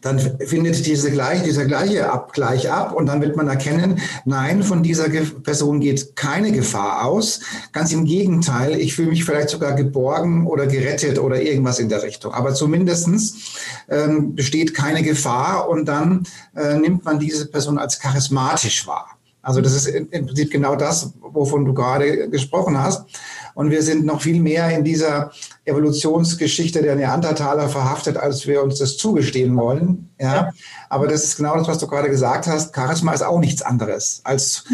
dann 0.00 0.18
findet 0.18 0.84
diese 0.86 1.10
gleich, 1.10 1.42
dieser 1.42 1.64
gleiche 1.64 2.10
Abgleich 2.10 2.70
ab 2.70 2.92
und 2.92 3.06
dann 3.06 3.20
wird 3.20 3.36
man 3.36 3.48
erkennen, 3.48 4.00
nein, 4.24 4.62
von 4.62 4.82
dieser 4.82 5.08
Person 5.08 5.80
geht 5.80 6.16
keine 6.16 6.52
Gefahr 6.52 7.04
aus. 7.04 7.40
Ganz 7.72 7.92
im 7.92 8.04
Gegenteil, 8.04 8.80
ich 8.80 8.94
fühle 8.94 9.10
mich 9.10 9.24
vielleicht 9.24 9.50
sogar 9.50 9.74
geborgen 9.74 10.46
oder 10.46 10.66
gerettet 10.66 11.18
oder 11.18 11.40
irgendwas 11.40 11.78
in 11.78 11.88
der 11.88 12.02
Richtung. 12.02 12.32
Aber 12.32 12.54
zumindestens 12.54 13.56
ähm, 13.88 14.34
besteht 14.34 14.74
keine 14.74 15.02
Gefahr 15.02 15.68
und 15.68 15.86
dann 15.86 16.26
äh, 16.56 16.76
nimmt 16.76 17.04
man 17.04 17.18
diese 17.18 17.46
Person 17.46 17.78
als 17.78 18.00
charismatisch 18.00 18.86
wahr. 18.86 19.16
Also 19.44 19.60
das 19.60 19.74
ist 19.74 19.86
im 19.86 20.26
Prinzip 20.26 20.50
genau 20.50 20.74
das, 20.74 21.12
wovon 21.20 21.64
du 21.64 21.74
gerade 21.74 22.30
gesprochen 22.30 22.78
hast. 22.82 23.06
Und 23.54 23.70
wir 23.70 23.82
sind 23.82 24.04
noch 24.04 24.22
viel 24.22 24.40
mehr 24.40 24.70
in 24.70 24.82
dieser 24.82 25.30
Evolutionsgeschichte 25.64 26.82
der 26.82 26.96
Neandertaler 26.96 27.68
verhaftet, 27.68 28.16
als 28.16 28.46
wir 28.46 28.62
uns 28.62 28.78
das 28.78 28.96
zugestehen 28.96 29.56
wollen. 29.56 30.08
Ja. 30.18 30.50
Aber 30.88 31.06
das 31.06 31.24
ist 31.24 31.36
genau 31.36 31.56
das, 31.56 31.68
was 31.68 31.78
du 31.78 31.86
gerade 31.86 32.08
gesagt 32.08 32.46
hast. 32.46 32.74
Charisma 32.74 33.12
ist 33.12 33.22
auch 33.22 33.38
nichts 33.38 33.62
anderes 33.62 34.22
als, 34.24 34.64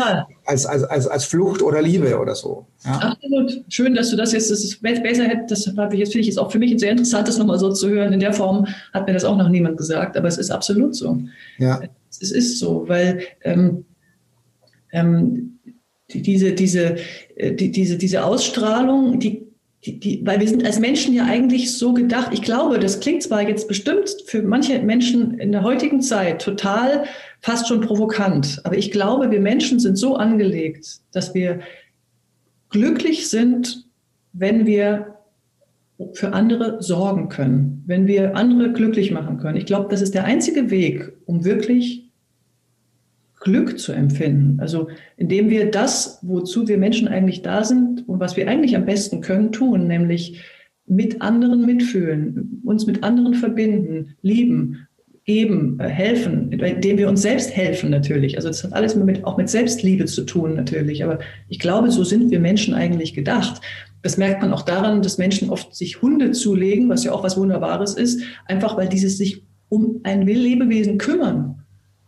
als, 0.47 0.67
als, 0.67 0.85
als, 0.85 1.07
als 1.09 1.25
Flucht 1.25 1.63
oder 1.63 1.83
Liebe 1.83 2.19
oder 2.19 2.35
so. 2.35 2.67
Ja. 2.85 2.93
Absolut. 2.93 3.65
Schön, 3.69 3.95
dass 3.95 4.11
du 4.11 4.17
das 4.17 4.33
jetzt, 4.33 4.51
das 4.51 4.65
ist 4.65 4.81
besser 4.81 5.25
das 5.49 5.71
habe 5.77 5.95
ich 5.95 6.01
jetzt, 6.01 6.13
finde 6.13 6.23
ich, 6.23 6.29
ist 6.29 6.39
auch 6.39 6.51
für 6.51 6.59
mich 6.59 6.79
sehr 6.81 6.93
interessant, 6.93 7.29
das 7.29 7.39
nochmal 7.39 7.59
so 7.59 7.73
zu 7.73 7.89
hören. 7.89 8.13
In 8.13 8.21
der 8.21 8.33
Form 8.33 8.67
hat 8.95 9.07
mir 9.07 9.13
das 9.13 9.25
auch 9.25 9.37
noch 9.37 9.49
niemand 9.49 9.77
gesagt, 9.77 10.17
aber 10.17 10.29
es 10.29 10.39
ist 10.39 10.51
absolut 10.51 10.95
so. 10.95 11.19
Ja. 11.59 11.81
Es 12.09 12.33
ist 12.33 12.59
so, 12.59 12.89
weil, 12.89 13.23
ähm, 13.43 13.85
ähm, 14.93 15.59
die, 16.13 16.23
diese, 16.23 16.53
diese, 16.53 16.97
äh, 17.37 17.53
die, 17.53 17.71
diese, 17.71 17.97
diese 17.97 18.25
Ausstrahlung, 18.25 19.19
die, 19.19 19.47
die, 19.85 19.99
die, 19.99 20.27
weil 20.27 20.41
wir 20.41 20.49
sind 20.49 20.65
als 20.65 20.79
Menschen 20.79 21.15
ja 21.15 21.25
eigentlich 21.25 21.77
so 21.77 21.95
gedacht, 21.95 22.33
ich 22.33 22.43
glaube, 22.43 22.79
das 22.79 23.01
klingt 23.01 23.23
zwar 23.23 23.49
jetzt 23.49 23.67
bestimmt 23.67 24.15
für 24.27 24.43
manche 24.43 24.81
Menschen 24.81 25.39
in 25.39 25.53
der 25.53 25.63
heutigen 25.63 26.03
Zeit 26.03 26.43
total 26.43 27.05
fast 27.41 27.69
schon 27.69 27.81
provokant, 27.81 28.61
aber 28.65 28.77
ich 28.77 28.91
glaube, 28.91 29.31
wir 29.31 29.41
Menschen 29.41 29.81
sind 29.81 29.97
so 29.97 30.17
angelegt, 30.17 31.01
dass 31.13 31.33
wir 31.33 31.61
glücklich 32.69 33.29
sind, 33.31 33.87
wenn 34.33 34.67
wir 34.67 35.17
für 36.13 36.33
andere 36.33 36.83
sorgen 36.83 37.29
können, 37.29 37.83
wenn 37.87 38.07
wir 38.07 38.37
andere 38.37 38.73
glücklich 38.73 39.11
machen 39.11 39.39
können. 39.39 39.57
Ich 39.57 39.67
glaube, 39.67 39.89
das 39.91 40.01
ist 40.01 40.15
der 40.15 40.25
einzige 40.25 40.71
Weg, 40.71 41.13
um 41.27 41.45
wirklich 41.45 42.10
Glück 43.41 43.79
zu 43.79 43.93
empfinden. 43.93 44.61
Also 44.61 44.89
indem 45.17 45.51
wir 45.51 45.71
das, 45.71 46.19
wozu 46.23 46.69
wir 46.69 46.79
Menschen 46.79 47.09
eigentlich 47.09 47.43
da 47.43 47.65
sind 47.65 48.07
und 48.09 48.21
was 48.21 48.37
wir 48.37 48.47
eigentlich 48.47 48.77
am 48.77 48.85
besten 48.85 49.23
können, 49.23 49.51
tun, 49.51 49.87
nämlich 49.87 50.43
mit 50.87 51.23
anderen 51.23 51.65
mitfühlen, 51.65 52.61
uns 52.65 52.87
mit 52.87 53.03
anderen 53.03 53.35
verbinden, 53.35 54.17
lieben, 54.23 54.87
geben, 55.25 55.79
äh, 55.81 55.89
helfen, 55.89 56.53
indem 56.53 56.99
wir 56.99 57.09
uns 57.09 57.23
selbst 57.23 57.55
helfen 57.57 57.91
natürlich. 57.91 58.37
Also 58.37 58.49
das 58.49 58.65
hat 58.65 58.73
alles 58.73 58.95
mit, 58.97 59.25
auch 59.25 59.37
mit 59.37 59.49
Selbstliebe 59.49 60.05
zu 60.07 60.25
tun 60.25 60.55
natürlich. 60.55 61.05
Aber 61.05 61.21
ich 61.49 61.59
glaube, 61.59 61.91
so 61.91 62.05
sind 62.05 62.31
wir 62.31 62.41
Menschen 62.41 62.75
eigentlich 62.75 63.15
gedacht. 63.15 63.61
Das 64.03 64.17
merkt 64.17 64.43
man 64.43 64.53
auch 64.53 64.63
daran, 64.63 65.03
dass 65.03 65.19
Menschen 65.19 65.51
oft 65.51 65.75
sich 65.75 66.03
Hunde 66.03 66.33
zulegen, 66.33 66.89
was 66.89 67.05
ja 67.05 67.13
auch 67.13 67.23
was 67.23 67.37
Wunderbares 67.37 67.95
ist, 67.95 68.23
einfach 68.47 68.77
weil 68.77 68.89
dieses 68.89 69.19
sich 69.19 69.45
um 69.69 70.01
ein 70.03 70.27
Lebewesen 70.27 70.99
kümmern 70.99 71.60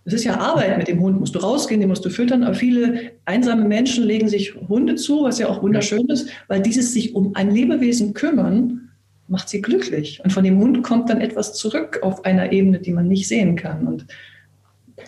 es 0.04 0.14
ist 0.14 0.24
ja 0.24 0.38
Arbeit 0.38 0.78
mit 0.78 0.88
dem 0.88 1.00
Hund, 1.00 1.20
musst 1.20 1.34
du 1.34 1.38
rausgehen, 1.38 1.80
den 1.80 1.88
musst 1.88 2.04
du 2.04 2.10
füttern, 2.10 2.42
aber 2.42 2.54
viele 2.54 3.12
einsame 3.24 3.66
Menschen 3.66 4.04
legen 4.04 4.28
sich 4.28 4.54
Hunde 4.68 4.96
zu, 4.96 5.22
was 5.22 5.38
ja 5.38 5.48
auch 5.48 5.62
wunderschön 5.62 6.06
ist, 6.08 6.28
weil 6.48 6.60
dieses 6.60 6.92
sich 6.92 7.14
um 7.14 7.34
ein 7.36 7.50
Lebewesen 7.50 8.12
kümmern, 8.12 8.90
macht 9.28 9.48
sie 9.48 9.62
glücklich. 9.62 10.20
Und 10.24 10.32
von 10.32 10.44
dem 10.44 10.58
Hund 10.58 10.82
kommt 10.82 11.08
dann 11.08 11.20
etwas 11.20 11.54
zurück 11.54 12.00
auf 12.02 12.24
einer 12.24 12.52
Ebene, 12.52 12.80
die 12.80 12.92
man 12.92 13.06
nicht 13.06 13.28
sehen 13.28 13.54
kann. 13.54 13.86
Und 13.86 14.06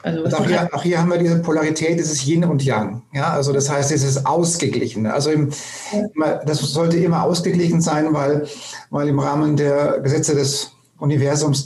also, 0.02 0.24
also 0.24 0.36
auch, 0.38 0.46
hier, 0.46 0.68
auch, 0.72 0.82
hier, 0.82 1.00
haben 1.00 1.10
wir 1.10 1.18
diese 1.18 1.40
Polarität, 1.40 1.98
dieses 1.98 2.26
Yin 2.26 2.44
und 2.44 2.64
Yang. 2.64 3.02
Ja, 3.12 3.32
also 3.32 3.52
das 3.52 3.70
heißt, 3.70 3.90
dieses 3.90 4.24
Ausgeglichene. 4.24 5.12
Also 5.12 5.30
im, 5.30 5.50
ja. 5.92 6.40
das 6.46 6.58
sollte 6.58 6.96
immer 6.98 7.22
ausgeglichen 7.22 7.80
sein, 7.80 8.12
weil, 8.12 8.46
weil 8.90 9.08
im 9.08 9.18
Rahmen 9.18 9.56
der 9.56 10.00
Gesetze 10.00 10.34
des 10.34 10.73
Universums, 10.98 11.64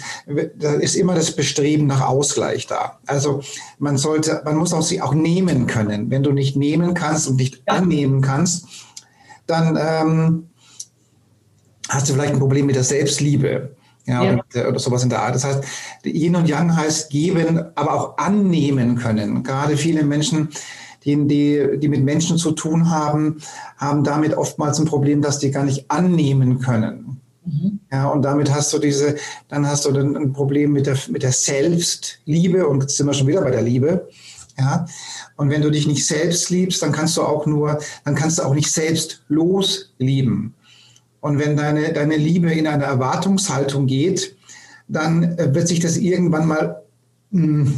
da 0.56 0.75
ist 0.75 0.97
immer 0.97 1.14
das 1.14 1.32
Bestreben 1.32 1.87
nach 1.87 2.06
Ausgleich 2.06 2.66
da. 2.66 2.99
Also 3.06 3.40
man 3.78 3.97
sollte, 3.99 4.42
man 4.44 4.56
muss 4.56 4.73
auch 4.73 4.82
sie 4.82 5.00
auch 5.02 5.14
nehmen 5.14 5.66
können. 5.66 6.11
Wenn 6.11 6.23
du 6.23 6.32
nicht 6.32 6.56
nehmen 6.56 6.94
kannst 6.94 7.28
und 7.28 7.37
nicht 7.37 7.62
annehmen 7.68 8.20
kannst, 8.20 8.66
dann 9.47 9.78
ähm, 9.80 10.49
hast 11.88 12.08
du 12.08 12.14
vielleicht 12.14 12.32
ein 12.32 12.38
Problem 12.38 12.66
mit 12.66 12.76
der 12.76 12.85
Selbstliebe. 12.85 13.76
Ja, 14.06 14.25
ja. 14.25 14.41
Oder, 14.54 14.69
oder, 14.71 14.78
sowas 14.78 15.02
in 15.02 15.10
der 15.10 15.21
Art. 15.21 15.34
Das 15.34 15.45
heißt, 15.45 15.62
Yin 16.04 16.36
und 16.36 16.49
Yang 16.49 16.76
heißt 16.76 17.10
geben, 17.10 17.62
aber 17.75 17.93
auch 17.93 18.19
annehmen 18.19 18.97
können. 18.97 19.43
Gerade 19.43 19.76
viele 19.76 20.02
Menschen, 20.02 20.49
die, 21.04 21.26
die, 21.26 21.78
die 21.78 21.88
mit 21.88 22.02
Menschen 22.04 22.38
zu 22.38 22.52
tun 22.52 22.91
haben, 22.91 23.38
haben 23.76 24.04
damit 24.04 24.34
oftmals 24.36 24.78
ein 24.78 24.86
Problem, 24.86 25.21
dass 25.21 25.38
die 25.38 25.50
gar 25.50 25.64
nicht 25.64 25.91
annehmen 25.91 26.58
können. 26.60 27.07
Mhm. 27.49 27.80
Ja, 27.91 28.08
und 28.08 28.23
damit 28.23 28.54
hast 28.54 28.73
du 28.73 28.78
diese, 28.78 29.17
dann 29.49 29.67
hast 29.67 29.87
du 29.87 29.93
dann 29.93 30.17
ein 30.17 30.32
Problem 30.32 30.73
mit 30.73 30.87
der, 30.87 30.99
mit 31.08 31.23
der 31.23 31.32
Selbstliebe 31.32 32.67
und 32.67 32.82
jetzt 32.82 32.97
sind 32.97 33.06
wir 33.06 33.15
schon 33.15 33.26
wieder 33.26 33.41
bei 33.41 33.50
der 33.50 33.63
Liebe. 33.63 34.08
Ja, 34.58 34.87
und 35.37 35.50
wenn 35.50 35.63
du 35.63 35.71
dich 35.71 35.87
nicht 35.87 36.04
selbst 36.04 36.50
liebst, 36.50 36.82
dann 36.82 36.93
kannst 36.93 37.17
du 37.17 37.23
auch 37.23 37.47
nur, 37.47 37.78
dann 38.04 38.17
kannst 38.17 38.39
du 38.39 38.43
auch 38.43 38.54
nicht 38.54 38.71
selbst 38.71 39.23
loslieben. 39.28 40.54
Und 41.21 41.39
wenn 41.39 41.56
deine, 41.56 41.93
deine 41.93 42.17
Liebe 42.17 42.52
in 42.52 42.67
eine 42.67 42.84
Erwartungshaltung 42.84 43.87
geht, 43.87 44.37
dann 44.89 45.39
äh, 45.39 45.54
wird 45.54 45.69
sich 45.69 45.80
das 45.80 45.97
irgendwann 45.97 46.49
mal 46.49 46.82
mh, 47.30 47.43
hm, 47.43 47.76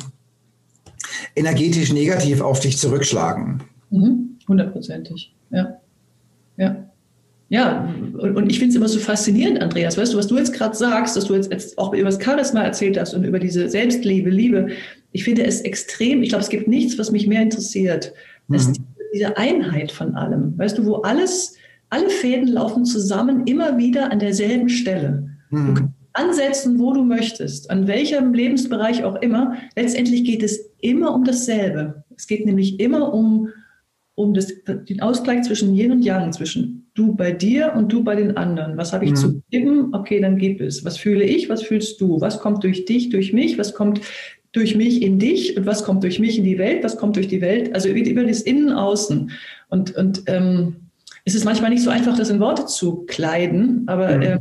energetisch 1.37 1.93
negativ 1.93 2.41
auf 2.41 2.61
dich 2.61 2.79
zurückschlagen. 2.79 3.63
Mhm. 3.91 4.39
Hundertprozentig, 4.49 5.35
ja. 5.51 5.81
Ja. 6.57 6.90
Ja, 7.51 7.93
und, 8.17 8.37
und 8.37 8.49
ich 8.49 8.61
finde 8.61 8.71
es 8.71 8.77
immer 8.77 8.89
so 8.89 9.01
faszinierend, 9.01 9.61
Andreas, 9.61 9.99
weißt 9.99 10.15
du, 10.15 10.19
was 10.19 10.29
du 10.29 10.39
jetzt 10.39 10.53
gerade 10.53 10.77
sagst, 10.77 11.17
dass 11.17 11.25
du 11.25 11.35
jetzt, 11.35 11.51
jetzt 11.53 11.77
auch 11.79 11.93
über 11.93 12.05
das 12.05 12.23
Charisma 12.23 12.63
erzählt 12.63 12.99
hast 12.99 13.13
und 13.13 13.25
über 13.25 13.41
diese 13.41 13.69
Selbstliebe, 13.69 14.31
Liebe. 14.31 14.69
Ich 15.11 15.25
finde 15.25 15.45
es 15.45 15.61
extrem, 15.63 16.23
ich 16.23 16.29
glaube, 16.29 16.45
es 16.45 16.49
gibt 16.49 16.69
nichts, 16.69 16.97
was 16.97 17.11
mich 17.11 17.27
mehr 17.27 17.43
interessiert, 17.43 18.13
als 18.49 18.69
mhm. 18.69 18.85
diese 19.13 19.37
Einheit 19.37 19.91
von 19.91 20.15
allem. 20.15 20.57
Weißt 20.59 20.79
du, 20.79 20.87
wo 20.87 20.97
alles, 20.97 21.57
alle 21.89 22.09
Fäden 22.09 22.47
laufen 22.47 22.85
zusammen 22.85 23.45
immer 23.47 23.77
wieder 23.77 24.13
an 24.13 24.21
derselben 24.21 24.69
Stelle. 24.69 25.29
Mhm. 25.51 25.67
Du 25.67 25.75
kannst 25.75 25.95
ansetzen, 26.13 26.79
wo 26.79 26.93
du 26.93 27.03
möchtest, 27.03 27.69
an 27.71 27.89
welchem 27.89 28.33
Lebensbereich 28.33 29.03
auch 29.03 29.17
immer. 29.17 29.57
Letztendlich 29.75 30.25
geht 30.25 30.45
es 30.45 30.71
immer 30.81 31.15
um 31.15 31.25
dasselbe. 31.25 32.05
Es 32.17 32.29
geht 32.29 32.47
nämlich 32.47 32.79
immer 32.79 33.13
um, 33.13 33.49
um 34.15 34.35
das, 34.35 34.53
den 34.67 35.01
Ausgleich 35.03 35.43
zwischen 35.43 35.75
Yin 35.75 35.93
und 35.93 36.05
Yang, 36.05 36.33
zwischen 36.33 36.90
du 37.01 37.15
bei 37.15 37.33
dir 37.33 37.73
und 37.75 37.91
du 37.91 38.05
bei 38.05 38.15
den 38.15 38.37
anderen. 38.37 38.77
Was 38.77 38.93
habe 38.93 39.07
ich 39.07 39.13
mhm. 39.13 39.17
zu 39.17 39.43
geben? 39.51 39.95
Okay, 39.95 40.21
dann 40.21 40.37
gib 40.37 40.61
es. 40.61 40.85
Was 40.85 40.99
fühle 40.99 41.25
ich? 41.25 41.49
Was 41.49 41.63
fühlst 41.63 42.01
du? 42.01 42.21
Was 42.21 42.41
kommt 42.41 42.63
durch 42.63 42.85
dich, 42.85 43.09
durch 43.09 43.33
mich? 43.33 43.59
Was 43.59 43.75
kommt 43.75 44.03
durch 44.53 44.77
mich 44.77 45.03
in 45.03 45.19
dich? 45.19 45.57
Und 45.57 45.65
was 45.65 45.85
kommt 45.85 46.05
durch 46.05 46.19
mich 46.19 46.37
in 46.37 46.45
die 46.45 46.59
Welt? 46.59 46.85
Was 46.85 46.99
kommt 46.99 47.17
durch 47.17 47.29
die 47.29 47.41
Welt? 47.41 47.75
Also 47.75 47.89
über 47.89 48.25
das 48.25 48.43
Innen, 48.43 48.71
Außen. 48.71 49.31
Und, 49.69 49.97
und 49.97 50.23
ähm, 50.27 50.77
es 51.25 51.35
ist 51.35 51.45
manchmal 51.45 51.71
nicht 51.71 51.83
so 51.83 51.91
einfach, 51.91 52.17
das 52.17 52.31
in 52.31 52.41
Worte 52.41 52.67
zu 52.67 53.05
kleiden, 53.07 53.85
aber 53.87 54.17
mhm. 54.17 54.23
äh, 54.23 54.39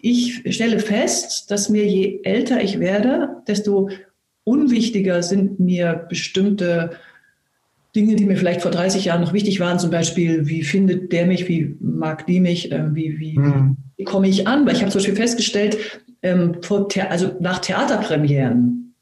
ich 0.00 0.42
stelle 0.54 0.78
fest, 0.78 1.50
dass 1.50 1.68
mir 1.68 1.84
je 1.84 2.20
älter 2.22 2.62
ich 2.62 2.78
werde, 2.78 3.42
desto 3.48 3.90
unwichtiger 4.44 5.22
sind 5.22 5.58
mir 5.58 6.06
bestimmte 6.08 6.92
Dinge, 7.98 8.14
die 8.14 8.26
mir 8.26 8.36
vielleicht 8.36 8.62
vor 8.62 8.70
30 8.70 9.06
Jahren 9.06 9.22
noch 9.22 9.32
wichtig 9.32 9.58
waren, 9.58 9.80
zum 9.80 9.90
Beispiel, 9.90 10.46
wie 10.46 10.62
findet 10.62 11.10
der 11.12 11.26
mich, 11.26 11.48
wie 11.48 11.76
mag 11.80 12.26
die 12.28 12.38
mich, 12.38 12.70
äh, 12.70 12.94
wie, 12.94 13.18
wie, 13.18 13.36
mhm. 13.36 13.76
wie 13.96 14.04
komme 14.04 14.28
ich 14.28 14.46
an? 14.46 14.64
Weil 14.64 14.74
ich 14.74 14.82
habe 14.82 14.92
zum 14.92 15.00
Beispiel 15.00 15.16
festgestellt, 15.16 15.76
ähm, 16.22 16.58
vor 16.62 16.88
also 17.10 17.32
nach 17.40 17.58
Theaterpremieren, 17.58 18.94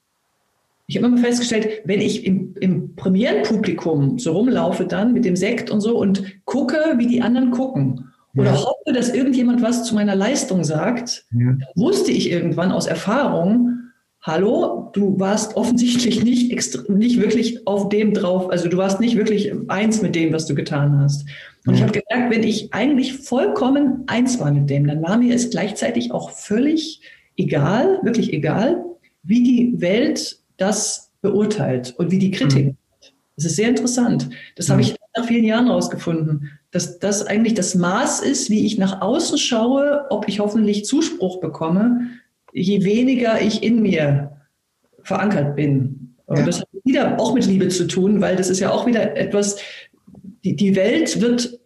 ich 0.87 0.97
habe 0.97 1.07
immer 1.09 1.19
festgestellt, 1.19 1.83
wenn 1.85 2.01
ich 2.01 2.25
im, 2.25 2.55
im 2.61 2.95
Premierenpublikum 2.95 4.19
so 4.19 4.33
rumlaufe 4.33 4.87
dann 4.87 5.13
mit 5.13 5.25
dem 5.25 5.37
Sekt 5.37 5.69
und 5.71 5.81
so 5.81 5.99
und 5.99 6.23
gucke, 6.45 6.79
wie 6.97 7.09
die 7.09 7.21
anderen 7.21 7.51
gucken 7.51 8.13
oder 8.37 8.53
ja. 8.53 8.57
hoffe, 8.57 8.93
dass 8.95 9.13
irgendjemand 9.13 9.63
was 9.63 9.85
zu 9.85 9.95
meiner 9.95 10.15
Leistung 10.15 10.65
sagt, 10.65 11.27
ja. 11.33 11.57
wusste 11.75 12.13
ich 12.13 12.31
irgendwann 12.31 12.71
aus 12.71 12.87
Erfahrung, 12.87 13.86
hallo, 14.27 14.91
du 14.93 15.19
warst 15.21 15.57
offensichtlich 15.57 16.25
nicht, 16.25 16.51
nicht 16.89 17.21
wirklich 17.21 17.65
auf 17.67 17.89
dem 17.89 18.13
drauf, 18.13 18.51
also 18.51 18.69
du 18.69 18.77
warst 18.77 18.99
nicht 18.99 19.17
wirklich 19.17 19.53
eins 19.69 20.03
mit 20.03 20.17
dem, 20.17 20.33
was 20.33 20.47
du 20.47 20.57
getan 20.57 20.99
hast. 20.99 21.27
Und 21.65 21.75
ich 21.75 21.83
habe 21.83 21.93
gemerkt, 21.93 22.35
wenn 22.35 22.43
ich 22.43 22.75
eigentlich 22.75 23.15
vollkommen 23.15 24.03
eins 24.09 24.41
war 24.41 24.51
mit 24.51 24.69
dem, 24.69 24.89
dann 24.89 25.01
war 25.01 25.17
mir 25.17 25.33
es 25.33 25.51
gleichzeitig 25.51 26.11
auch 26.11 26.31
völlig 26.31 27.01
egal, 27.37 28.01
wirklich 28.03 28.33
egal, 28.33 28.85
wie 29.23 29.45
die 29.45 29.81
Welt 29.81 30.39
das 30.57 31.13
beurteilt 31.23 31.95
und 31.97 32.11
wie 32.11 32.19
die 32.19 32.33
Kritik. 32.33 32.67
Mhm. 32.67 32.77
Das 33.37 33.45
ist 33.45 33.57
sehr 33.57 33.69
interessant. 33.69 34.29
Das 34.57 34.69
mhm. 34.69 34.73
habe 34.73 34.83
ich 34.83 34.97
nach 35.17 35.27
vielen 35.27 35.45
Jahren 35.45 35.67
herausgefunden, 35.67 36.51
dass 36.73 36.99
das 36.99 37.25
eigentlich 37.25 37.55
das 37.55 37.77
Maß 37.77 38.21
ist, 38.23 38.51
wie 38.51 38.67
ich 38.67 38.77
nach 38.77 39.01
außen 39.03 39.39
schaue, 39.39 40.07
ob 40.11 40.29
ich 40.29 40.41
hoffentlich 40.41 40.85
Zuspruch 40.85 41.41
bekomme, 41.41 42.11
je 42.57 42.85
weniger 42.85 43.41
ich 43.41 43.63
in 43.63 43.83
mir 43.83 44.33
verankert 45.03 45.55
bin. 45.57 46.15
Und 46.27 46.39
ja. 46.39 46.47
das 46.47 46.61
hat 46.61 46.69
wieder 46.85 47.21
auch 47.21 47.35
mit 47.35 47.47
Liebe 47.47 47.69
zu 47.69 47.87
tun, 47.87 48.21
weil 48.21 48.37
das 48.37 48.49
ist 48.49 48.61
ja 48.61 48.71
auch 48.71 48.87
wieder 48.87 49.17
etwas, 49.17 49.59
die, 50.43 50.57
die 50.57 50.75
Welt 50.75 51.21
wird, 51.21 51.61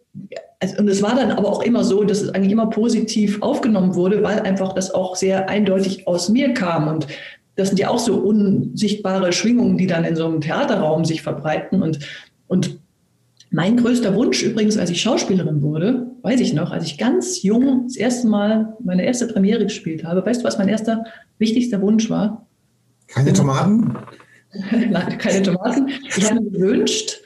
also, 0.59 0.77
und 0.77 0.87
es 0.89 1.01
war 1.01 1.15
dann 1.15 1.31
aber 1.31 1.49
auch 1.49 1.63
immer 1.63 1.83
so, 1.83 2.03
dass 2.03 2.21
es 2.21 2.29
eigentlich 2.29 2.51
immer 2.51 2.69
positiv 2.69 3.41
aufgenommen 3.41 3.95
wurde, 3.95 4.21
weil 4.21 4.41
einfach 4.41 4.73
das 4.73 4.93
auch 4.93 5.15
sehr 5.15 5.49
eindeutig 5.49 6.07
aus 6.07 6.29
mir 6.29 6.53
kam. 6.53 6.87
Und 6.87 7.07
das 7.55 7.69
sind 7.69 7.79
ja 7.79 7.89
auch 7.89 7.99
so 7.99 8.17
unsichtbare 8.17 9.31
Schwingungen, 9.31 9.77
die 9.77 9.87
dann 9.87 10.03
in 10.03 10.15
so 10.15 10.25
einem 10.25 10.41
Theaterraum 10.41 11.05
sich 11.05 11.21
verbreiten. 11.21 11.81
Und, 11.81 11.99
und 12.47 12.79
mein 13.51 13.75
größter 13.77 14.15
Wunsch 14.15 14.41
übrigens, 14.43 14.77
als 14.77 14.89
ich 14.89 15.01
Schauspielerin 15.01 15.61
wurde, 15.61 16.07
weiß 16.21 16.39
ich 16.39 16.53
noch, 16.53 16.71
als 16.71 16.85
ich 16.85 16.97
ganz 16.97 17.43
jung 17.43 17.83
das 17.85 17.97
erste 17.97 18.27
Mal 18.27 18.77
meine 18.81 19.05
erste 19.05 19.27
Premiere 19.27 19.65
gespielt 19.65 20.05
habe, 20.05 20.25
weißt 20.25 20.41
du, 20.41 20.45
was 20.45 20.57
mein 20.57 20.69
erster 20.69 21.03
wichtigster 21.37 21.81
Wunsch 21.81 22.09
war? 22.09 22.47
Keine 23.07 23.33
Tomaten? 23.33 23.97
Nein, 24.71 25.17
keine 25.17 25.43
Tomaten. 25.43 25.89
Ich 26.07 26.23
habe 26.23 26.39
mir 26.39 26.49
gewünscht, 26.49 27.19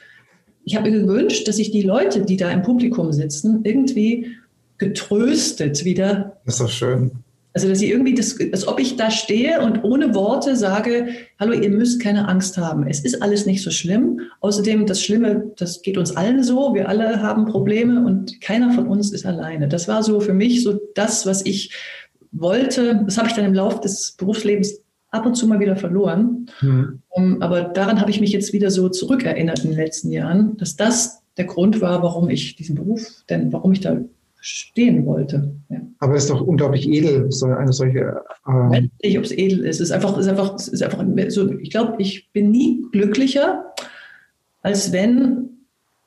ich 0.64 0.74
habe 0.74 0.90
mir 0.90 1.00
gewünscht, 1.00 1.46
dass 1.46 1.58
ich 1.58 1.70
die 1.70 1.82
Leute, 1.82 2.24
die 2.24 2.36
da 2.36 2.50
im 2.50 2.62
Publikum 2.62 3.12
sitzen, 3.12 3.60
irgendwie 3.62 4.36
getröstet 4.78 5.84
wieder. 5.84 6.38
Das 6.44 6.54
ist 6.54 6.60
doch 6.60 6.70
schön. 6.70 7.12
Also, 7.56 7.70
dass 7.70 7.78
sie 7.78 7.90
irgendwie, 7.90 8.12
das, 8.12 8.36
als 8.52 8.68
ob 8.68 8.78
ich 8.78 8.96
da 8.96 9.10
stehe 9.10 9.62
und 9.62 9.82
ohne 9.82 10.14
Worte 10.14 10.56
sage, 10.56 11.08
hallo, 11.40 11.54
ihr 11.54 11.70
müsst 11.70 12.02
keine 12.02 12.28
Angst 12.28 12.58
haben. 12.58 12.86
Es 12.86 13.00
ist 13.00 13.22
alles 13.22 13.46
nicht 13.46 13.62
so 13.62 13.70
schlimm. 13.70 14.20
Außerdem, 14.40 14.84
das 14.84 15.00
Schlimme, 15.00 15.52
das 15.56 15.80
geht 15.80 15.96
uns 15.96 16.14
allen 16.14 16.42
so. 16.42 16.74
Wir 16.74 16.86
alle 16.86 17.22
haben 17.22 17.46
Probleme 17.46 18.04
und 18.04 18.42
keiner 18.42 18.72
von 18.72 18.86
uns 18.86 19.10
ist 19.10 19.24
alleine. 19.24 19.68
Das 19.68 19.88
war 19.88 20.02
so 20.02 20.20
für 20.20 20.34
mich 20.34 20.62
so 20.64 20.78
das, 20.94 21.24
was 21.24 21.46
ich 21.46 21.72
wollte. 22.30 23.00
Das 23.06 23.16
habe 23.16 23.28
ich 23.28 23.34
dann 23.34 23.46
im 23.46 23.54
Laufe 23.54 23.80
des 23.80 24.12
Berufslebens 24.18 24.82
ab 25.08 25.24
und 25.24 25.34
zu 25.34 25.46
mal 25.46 25.58
wieder 25.58 25.76
verloren. 25.76 26.50
Mhm. 26.60 27.00
Um, 27.08 27.40
aber 27.40 27.62
daran 27.62 28.02
habe 28.02 28.10
ich 28.10 28.20
mich 28.20 28.32
jetzt 28.32 28.52
wieder 28.52 28.70
so 28.70 28.90
zurückerinnert 28.90 29.64
in 29.64 29.70
den 29.70 29.78
letzten 29.78 30.12
Jahren, 30.12 30.58
dass 30.58 30.76
das 30.76 31.22
der 31.38 31.46
Grund 31.46 31.80
war, 31.80 32.02
warum 32.02 32.28
ich 32.28 32.54
diesen 32.56 32.74
Beruf, 32.74 33.24
denn 33.30 33.50
warum 33.50 33.72
ich 33.72 33.80
da 33.80 33.96
stehen 34.46 35.04
wollte. 35.06 35.50
Ja. 35.68 35.78
Aber 35.98 36.14
es 36.14 36.24
ist 36.24 36.30
doch 36.30 36.40
unglaublich 36.40 36.88
edel, 36.88 37.32
so 37.32 37.46
eine 37.46 37.72
solche. 37.72 38.20
Ähm 38.46 38.72
ich 38.72 38.80
weiß 38.80 38.90
nicht, 39.02 39.18
ob 39.18 39.24
es 39.24 39.32
edel 39.32 39.58
ist. 39.60 39.80
Es 39.80 39.88
ist 39.88 39.90
einfach, 39.90 40.16
es 40.16 40.26
ist 40.26 40.28
einfach, 40.28 40.54
es 40.54 40.68
ist 40.68 40.82
einfach 40.82 41.04
so, 41.28 41.50
ich 41.58 41.70
glaube, 41.70 41.94
ich 41.98 42.30
bin 42.32 42.52
nie 42.52 42.84
glücklicher, 42.92 43.72
als 44.62 44.92
wenn 44.92 45.48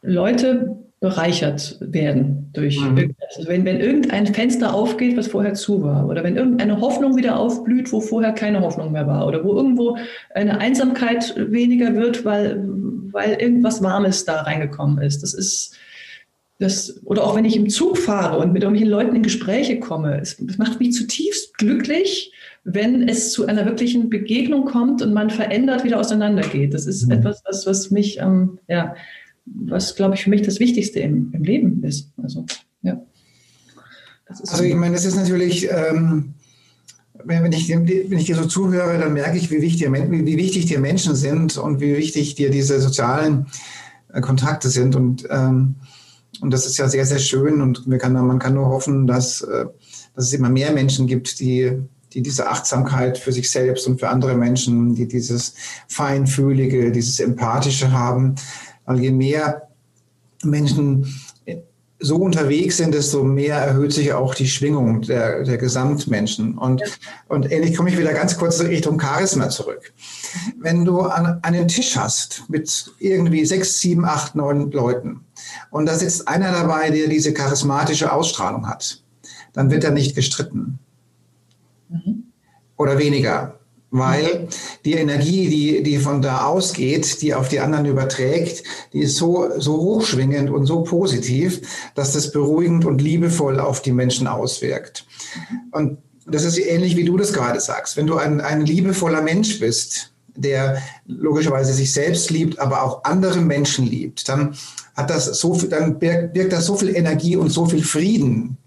Leute 0.02 0.78
bereichert 1.02 1.78
werden 1.82 2.50
durch 2.54 2.80
mhm. 2.80 3.14
also 3.36 3.48
wenn, 3.48 3.64
wenn 3.64 3.80
irgendein 3.80 4.28
Fenster 4.28 4.74
aufgeht, 4.74 5.16
was 5.16 5.28
vorher 5.28 5.54
zu 5.54 5.82
war, 5.82 6.08
oder 6.08 6.24
wenn 6.24 6.36
irgendeine 6.36 6.80
Hoffnung 6.82 7.16
wieder 7.16 7.40
aufblüht, 7.40 7.92
wo 7.92 8.02
vorher 8.02 8.34
keine 8.34 8.62
Hoffnung 8.62 8.92
mehr 8.92 9.08
war, 9.08 9.28
oder 9.28 9.44
wo 9.44 9.54
irgendwo 9.54 9.98
eine 10.34 10.60
Einsamkeit 10.60 11.36
weniger 11.38 11.96
wird, 11.96 12.26
weil, 12.26 12.64
weil 13.12 13.34
irgendwas 13.34 13.82
Warmes 13.82 14.26
da 14.26 14.42
reingekommen 14.42 15.02
ist. 15.02 15.24
Das 15.24 15.34
ist 15.34 15.78
das, 16.60 17.02
oder 17.06 17.24
auch 17.24 17.36
wenn 17.36 17.46
ich 17.46 17.56
im 17.56 17.70
Zug 17.70 17.98
fahre 17.98 18.38
und 18.38 18.52
mit 18.52 18.64
irgendwelchen 18.64 18.92
Leuten 18.92 19.16
in 19.16 19.24
Gespräche 19.24 19.80
komme, 19.80 20.20
es, 20.20 20.38
es 20.40 20.58
macht 20.58 20.80
mich 20.80 20.92
zutiefst 20.92 21.58
glücklich, 21.58 22.34
wenn 22.66 23.08
es 23.08 23.32
zu 23.32 23.48
einer 23.48 23.66
wirklichen 23.66 24.10
Begegnung 24.10 24.66
kommt 24.66 25.02
und 25.02 25.14
man 25.14 25.30
verändert 25.30 25.86
wieder 25.86 26.00
auseinandergeht. 26.00 26.74
Das 26.74 26.86
ist 26.86 27.06
mhm. 27.06 27.14
etwas, 27.14 27.42
was, 27.46 27.66
was 27.66 27.92
mich, 27.92 28.20
ähm, 28.20 28.60
ja, 28.68 28.94
was 29.46 29.96
glaube 29.96 30.16
ich 30.16 30.24
für 30.24 30.30
mich 30.30 30.42
das 30.42 30.60
Wichtigste 30.60 31.00
im, 31.00 31.32
im 31.34 31.44
Leben 31.44 31.82
ist. 31.86 32.12
Also, 32.22 32.46
ja. 32.82 33.02
also 34.28 34.64
ich 34.64 34.76
meine, 34.76 34.96
das 34.96 35.06
ist 35.06 35.16
natürlich, 35.16 35.70
ähm, 35.72 36.34
wenn, 37.24 37.52
ich, 37.54 37.70
wenn 37.70 38.18
ich 38.18 38.26
dir 38.26 38.36
so 38.36 38.46
zuhöre, 38.46 38.98
dann 38.98 39.14
merke 39.14 39.38
ich, 39.38 39.50
wie 39.50 39.62
wichtig, 39.62 39.90
wie 39.90 40.38
wichtig 40.38 40.66
dir 40.66 40.80
Menschen 40.80 41.16
sind 41.16 41.58
und 41.58 41.80
wie 41.80 41.96
wichtig 41.96 42.36
dir 42.36 42.50
diese 42.50 42.82
sozialen 42.82 43.48
äh, 44.14 44.20
Kontakte 44.20 44.68
sind. 44.68 44.96
Und 44.96 45.26
ähm, 45.30 45.76
und 46.42 46.52
das 46.52 46.66
ist 46.66 46.78
ja 46.78 46.88
sehr, 46.88 47.06
sehr 47.06 47.20
schön 47.20 47.62
und 47.62 47.86
kann, 48.00 48.14
man 48.14 48.40
kann 48.40 48.54
nur 48.54 48.68
hoffen, 48.68 49.08
dass, 49.08 49.42
äh, 49.42 49.66
dass 50.16 50.26
es 50.26 50.34
immer 50.34 50.50
mehr 50.50 50.72
Menschen 50.72 51.08
gibt, 51.08 51.40
die, 51.40 51.80
die 52.14 52.22
diese 52.22 52.48
Achtsamkeit 52.50 53.18
für 53.18 53.32
sich 53.32 53.52
selbst 53.52 53.88
und 53.88 54.00
für 54.00 54.10
andere 54.10 54.36
Menschen, 54.36 54.96
die 54.96 55.08
dieses 55.08 55.56
Feinfühlige, 55.88 56.92
dieses 56.92 57.20
Empathische 57.20 57.92
haben. 57.92 58.36
Weil 58.86 59.00
je 59.00 59.12
mehr 59.12 59.70
Menschen 60.44 61.06
so 62.00 62.16
unterwegs 62.16 62.78
sind, 62.78 62.94
desto 62.94 63.24
mehr 63.24 63.58
erhöht 63.58 63.92
sich 63.92 64.14
auch 64.14 64.34
die 64.34 64.48
Schwingung 64.48 65.02
der, 65.02 65.44
der 65.44 65.58
Gesamtmenschen. 65.58 66.58
Und, 66.58 66.82
und 67.28 67.52
ähnlich 67.52 67.76
komme 67.76 67.90
ich 67.90 67.98
wieder 67.98 68.14
ganz 68.14 68.38
kurz 68.38 68.62
Richtung 68.62 69.00
Charisma 69.00 69.50
zurück. 69.50 69.94
Wenn 70.60 70.86
du 70.86 71.02
an, 71.02 71.40
einen 71.42 71.68
Tisch 71.68 71.98
hast 71.98 72.44
mit 72.48 72.92
irgendwie 73.00 73.46
sechs, 73.46 73.80
sieben, 73.80 74.06
acht, 74.06 74.36
neun 74.36 74.72
Leuten 74.72 75.26
und 75.72 75.88
da 75.88 75.96
sitzt 75.96 76.28
einer 76.28 76.52
dabei, 76.52 76.90
der 76.90 77.08
diese 77.08 77.34
charismatische 77.34 78.12
Ausstrahlung 78.12 78.68
hat, 78.68 79.04
dann 79.54 79.70
wird 79.70 79.84
er 79.84 79.92
nicht 79.92 80.16
gestritten. 80.16 80.80
Mhm. 81.90 82.24
Oder 82.78 82.98
weniger 82.98 83.59
weil 83.92 84.48
die 84.86 84.94
Energie, 84.94 85.50
die, 85.50 85.84
die 85.84 85.98
von 85.98 86.22
da 86.22 86.46
ausgeht, 86.46 87.22
die 87.22 87.34
auf 87.34 87.50
die 87.50 87.60
anderen 87.60 87.86
überträgt, 87.86 88.64
die 88.94 89.00
ist 89.00 89.16
so, 89.16 89.50
so 89.58 89.78
hochschwingend 89.78 90.50
und 90.50 90.66
so 90.66 90.84
positiv, 90.84 91.62
dass 91.96 92.14
das 92.14 92.32
beruhigend 92.32 92.86
und 92.86 93.02
liebevoll 93.02 93.60
auf 93.60 93.82
die 93.82 93.92
Menschen 93.92 94.28
auswirkt. 94.28 95.06
Und 95.72 95.98
das 96.26 96.44
ist 96.44 96.60
ähnlich, 96.60 96.96
wie 96.96 97.06
du 97.06 97.18
das 97.18 97.34
gerade 97.34 97.60
sagst. 97.60 97.98
Wenn 97.98 98.08
du 98.08 98.18
ein, 98.18 98.42
ein 98.42 98.66
liebevoller 98.66 99.22
Mensch 99.22 99.60
bist, 99.60 100.14
der 100.36 100.82
logischerweise 101.06 101.74
sich 101.74 101.92
selbst 101.92 102.30
liebt, 102.30 102.60
aber 102.60 102.84
auch 102.84 103.04
andere 103.04 103.42
Menschen 103.42 103.86
liebt, 103.86 104.30
dann 104.30 104.56
hat 104.96 105.10
das 105.10 105.26
so 105.26 105.54
viel, 105.54 105.70
dann 105.70 105.98
birgt, 106.00 106.34
birgt 106.34 106.54
das 106.54 106.66
so 106.66 106.76
viel 106.76 106.96
Energie 106.96 107.36
und 107.36 107.50
so 107.50 107.66
viel 107.66 107.84
Frieden. 107.84 108.58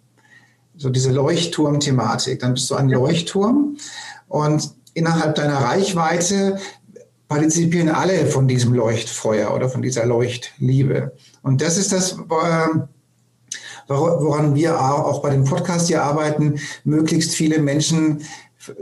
So 0.77 0.91
diese 0.91 1.13
Leuchtturm-Thematik. 1.13 2.41
Dann 2.41 2.55
bist 2.55 2.69
du 2.71 2.75
ein 2.75 2.89
Leuchtturm 2.89 3.77
und 4.29 4.75
innerhalb 4.95 5.35
deiner 5.35 5.59
Reichweite 5.59 6.59
partizipieren 7.29 7.89
alle 7.89 8.27
von 8.27 8.47
diesem 8.47 8.75
Leuchtfeuer 8.75 9.55
oder 9.55 9.69
von 9.69 9.81
dieser 9.81 10.05
Leuchtliebe. 10.05 11.13
Und 11.43 11.63
das 11.63 11.79
ist 11.79 11.93
das, 11.93 12.13
ähm, 12.13 12.89
woran 13.89 14.55
wir 14.55 14.79
auch 14.79 15.23
bei 15.23 15.31
dem 15.31 15.45
Podcast 15.45 15.89
hier 15.89 16.03
arbeiten, 16.03 16.61
möglichst 16.85 17.35
viele 17.35 17.59
Menschen 17.59 18.23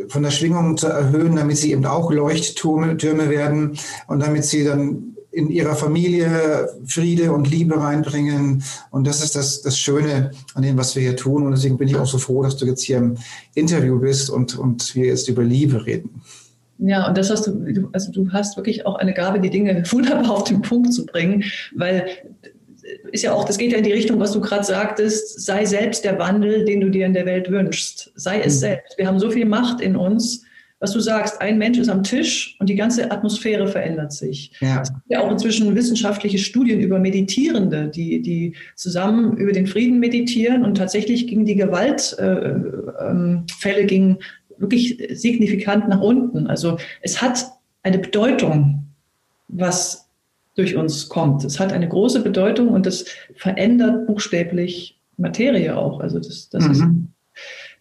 von 0.08 0.22
der 0.22 0.30
Schwingung 0.30 0.76
zu 0.76 0.88
erhöhen, 0.88 1.36
damit 1.36 1.56
sie 1.56 1.72
eben 1.72 1.86
auch 1.86 2.10
Leuchttürme 2.10 3.30
werden 3.30 3.78
und 4.08 4.20
damit 4.20 4.44
sie 4.44 4.64
dann 4.64 5.16
in 5.32 5.48
ihrer 5.48 5.76
Familie 5.76 6.68
Friede 6.86 7.32
und 7.32 7.50
Liebe 7.50 7.78
reinbringen. 7.78 8.62
Und 8.90 9.06
das 9.06 9.22
ist 9.22 9.36
das, 9.36 9.62
das 9.62 9.78
Schöne 9.78 10.32
an 10.54 10.62
dem, 10.62 10.76
was 10.76 10.96
wir 10.96 11.02
hier 11.02 11.16
tun. 11.16 11.44
Und 11.44 11.52
deswegen 11.52 11.78
bin 11.78 11.88
ich 11.88 11.96
auch 11.96 12.06
so 12.06 12.18
froh, 12.18 12.42
dass 12.42 12.56
du 12.56 12.66
jetzt 12.66 12.82
hier 12.82 12.98
im 12.98 13.16
Interview 13.54 13.98
bist 13.98 14.30
und, 14.30 14.58
und 14.58 14.94
wir 14.94 15.06
jetzt 15.06 15.28
über 15.28 15.44
Liebe 15.44 15.86
reden. 15.86 16.22
Ja, 16.78 17.06
und 17.06 17.18
das 17.18 17.30
hast 17.30 17.46
du, 17.46 17.88
also 17.92 18.10
du 18.10 18.30
hast 18.32 18.56
wirklich 18.56 18.86
auch 18.86 18.96
eine 18.96 19.12
Gabe, 19.12 19.38
die 19.40 19.50
Dinge 19.50 19.82
wunderbar 19.90 20.30
auf 20.30 20.44
den 20.44 20.62
Punkt 20.62 20.92
zu 20.92 21.06
bringen, 21.06 21.44
weil 21.76 22.06
ist 23.12 23.22
ja 23.22 23.32
auch, 23.32 23.44
das 23.44 23.58
geht 23.58 23.72
ja 23.72 23.78
in 23.78 23.84
die 23.84 23.92
Richtung, 23.92 24.18
was 24.18 24.32
du 24.32 24.40
gerade 24.40 24.64
sagtest, 24.64 25.40
sei 25.40 25.64
selbst 25.64 26.04
der 26.04 26.18
Wandel, 26.18 26.64
den 26.64 26.80
du 26.80 26.90
dir 26.90 27.06
in 27.06 27.14
der 27.14 27.26
Welt 27.26 27.50
wünschst. 27.50 28.12
Sei 28.14 28.40
es 28.40 28.56
mhm. 28.56 28.60
selbst. 28.60 28.98
Wir 28.98 29.06
haben 29.06 29.18
so 29.18 29.30
viel 29.30 29.46
Macht 29.46 29.80
in 29.80 29.96
uns, 29.96 30.42
was 30.80 30.92
du 30.92 31.00
sagst, 31.00 31.40
ein 31.42 31.58
Mensch 31.58 31.78
ist 31.78 31.90
am 31.90 32.02
Tisch 32.02 32.56
und 32.58 32.68
die 32.68 32.74
ganze 32.74 33.10
Atmosphäre 33.10 33.68
verändert 33.68 34.12
sich. 34.12 34.50
Ja. 34.60 34.80
Es 34.80 34.92
gibt 34.92 35.04
ja 35.08 35.20
auch 35.20 35.30
inzwischen 35.30 35.74
wissenschaftliche 35.74 36.38
Studien 36.38 36.80
über 36.80 36.98
Meditierende, 36.98 37.88
die, 37.88 38.22
die 38.22 38.56
zusammen 38.76 39.36
über 39.36 39.52
den 39.52 39.66
Frieden 39.66 40.00
meditieren 40.00 40.64
und 40.64 40.76
tatsächlich 40.76 41.26
gingen 41.26 41.44
die 41.44 41.54
Gewaltfälle 41.54 43.44
äh, 43.64 43.82
äh, 43.82 43.86
gingen 43.86 44.18
wirklich 44.56 44.98
signifikant 45.12 45.88
nach 45.88 46.00
unten. 46.00 46.46
Also 46.46 46.78
es 47.02 47.20
hat 47.20 47.46
eine 47.82 47.98
Bedeutung, 47.98 48.86
was 49.48 50.08
durch 50.56 50.76
uns 50.76 51.08
kommt. 51.08 51.44
Es 51.44 51.60
hat 51.60 51.72
eine 51.72 51.88
große 51.88 52.22
Bedeutung 52.22 52.68
und 52.68 52.86
das 52.86 53.04
verändert 53.34 54.06
buchstäblich 54.06 54.98
Materie 55.18 55.76
auch. 55.76 56.00
Also 56.00 56.18
das, 56.18 56.48
das 56.48 56.64
mhm. 56.64 56.70
ist 56.70 56.82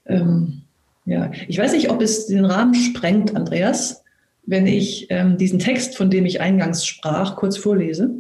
ähm, 0.06 0.62
ja, 1.10 1.32
ich 1.48 1.58
weiß 1.58 1.74
nicht, 1.74 1.90
ob 1.90 2.02
es 2.02 2.28
den 2.28 2.46
Rahmen 2.46 2.76
sprengt, 2.76 3.36
Andreas, 3.36 4.04
wenn 4.46 4.68
ich 4.68 5.08
ähm, 5.10 5.38
diesen 5.38 5.58
Text, 5.58 5.98
von 5.98 6.12
dem 6.12 6.26
ich 6.26 6.40
eingangs 6.40 6.86
sprach, 6.86 7.36
kurz 7.36 7.58
vorlese. 7.58 8.12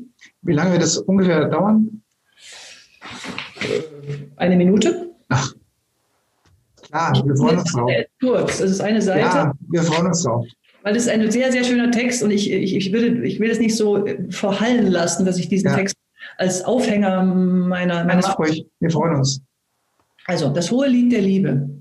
Wie 0.41 0.53
lange 0.53 0.71
wird 0.71 0.81
das 0.81 0.97
ungefähr 0.97 1.45
dauern? 1.45 2.01
Eine 4.37 4.55
Minute. 4.55 5.11
Ach, 5.27 5.53
klar, 6.81 7.13
wir 7.23 7.35
freuen 7.35 7.59
uns 7.59 7.71
drauf. 7.71 7.91
Kurz, 8.19 8.57
das 8.57 8.71
ist 8.71 8.81
eine 8.81 9.01
Seite. 9.01 9.19
Ja, 9.19 9.53
wir 9.69 9.83
freuen 9.83 10.07
uns 10.07 10.23
drauf. 10.23 10.45
Weil 10.81 10.95
es 10.95 11.03
ist 11.03 11.09
ein 11.09 11.29
sehr, 11.29 11.51
sehr 11.51 11.63
schöner 11.63 11.91
Text 11.91 12.23
und 12.23 12.31
ich, 12.31 12.51
ich, 12.51 12.75
ich, 12.75 12.91
würde, 12.91 13.23
ich 13.23 13.39
will 13.39 13.51
es 13.51 13.59
nicht 13.59 13.75
so 13.75 14.03
verhallen 14.29 14.87
lassen, 14.87 15.25
dass 15.25 15.37
ich 15.37 15.47
diesen 15.47 15.69
ja. 15.69 15.75
Text 15.75 15.95
als 16.37 16.63
Aufhänger 16.63 17.23
meiner... 17.23 18.03
meiner 18.05 18.21
ja, 18.21 18.63
wir 18.79 18.89
freuen 18.89 19.17
uns. 19.17 19.41
Also, 20.25 20.49
das 20.49 20.71
hohe 20.71 20.87
Lied 20.87 21.11
der 21.11 21.21
Liebe. 21.21 21.78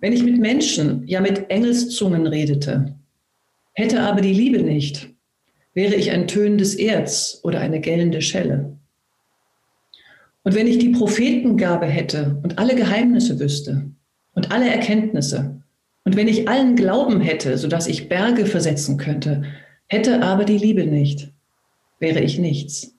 Wenn 0.00 0.12
ich 0.12 0.22
mit 0.22 0.38
Menschen, 0.38 1.06
ja 1.06 1.20
mit 1.20 1.50
Engelszungen 1.50 2.26
redete, 2.26 2.94
hätte 3.72 4.00
aber 4.00 4.22
die 4.22 4.32
Liebe 4.32 4.62
nicht, 4.62 5.10
wäre 5.74 5.94
ich 5.94 6.10
ein 6.10 6.26
tönendes 6.26 6.74
Erz 6.74 7.40
oder 7.42 7.60
eine 7.60 7.80
gellende 7.80 8.22
Schelle. 8.22 8.76
Und 10.42 10.54
wenn 10.54 10.66
ich 10.66 10.78
die 10.78 10.88
Prophetengabe 10.88 11.86
hätte 11.86 12.38
und 12.42 12.58
alle 12.58 12.74
Geheimnisse 12.74 13.38
wüsste 13.38 13.90
und 14.34 14.50
alle 14.50 14.70
Erkenntnisse 14.70 15.62
Und 16.04 16.16
wenn 16.16 16.28
ich 16.28 16.48
allen 16.48 16.76
Glauben 16.76 17.20
hätte, 17.20 17.58
sodass 17.58 17.86
ich 17.86 18.08
Berge 18.08 18.46
versetzen 18.46 18.96
könnte, 18.96 19.44
hätte 19.86 20.22
aber 20.22 20.44
die 20.44 20.56
Liebe 20.56 20.86
nicht, 20.86 21.30
wäre 21.98 22.20
ich 22.20 22.38
nichts. 22.38 22.96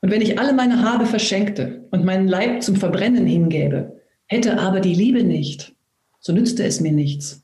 Und 0.00 0.10
wenn 0.10 0.22
ich 0.22 0.38
alle 0.38 0.52
meine 0.52 0.82
Habe 0.82 1.04
verschenkte 1.04 1.84
und 1.90 2.04
meinen 2.04 2.28
Leib 2.28 2.62
zum 2.62 2.76
Verbrennen 2.76 3.26
hingäbe, 3.26 4.01
hätte 4.32 4.58
aber 4.58 4.80
die 4.80 4.94
Liebe 4.94 5.22
nicht, 5.22 5.74
so 6.18 6.32
nützte 6.32 6.64
es 6.64 6.80
mir 6.80 6.92
nichts. 6.92 7.42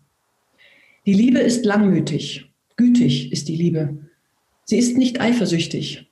Die 1.05 1.13
Liebe 1.13 1.39
ist 1.39 1.67
langmütig, 1.67 2.51
gütig 2.77 3.31
ist 3.31 3.49
die 3.49 3.57
Liebe. 3.57 3.99
Sie 4.65 4.79
ist 4.79 4.97
nicht 4.97 5.21
eifersüchtig. 5.21 6.11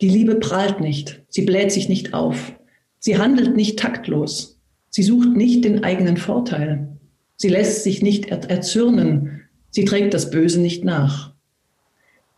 Die 0.00 0.08
Liebe 0.08 0.36
prahlt 0.36 0.80
nicht, 0.80 1.22
sie 1.28 1.42
bläht 1.42 1.72
sich 1.72 1.88
nicht 1.88 2.14
auf. 2.14 2.54
Sie 3.00 3.18
handelt 3.18 3.56
nicht 3.56 3.80
taktlos. 3.80 4.60
Sie 4.90 5.02
sucht 5.02 5.36
nicht 5.36 5.64
den 5.64 5.82
eigenen 5.82 6.16
Vorteil. 6.16 6.96
Sie 7.36 7.48
lässt 7.48 7.82
sich 7.82 8.00
nicht 8.00 8.26
erzürnen. 8.26 9.42
Sie 9.70 9.84
trägt 9.84 10.14
das 10.14 10.30
Böse 10.30 10.60
nicht 10.60 10.84
nach. 10.84 11.34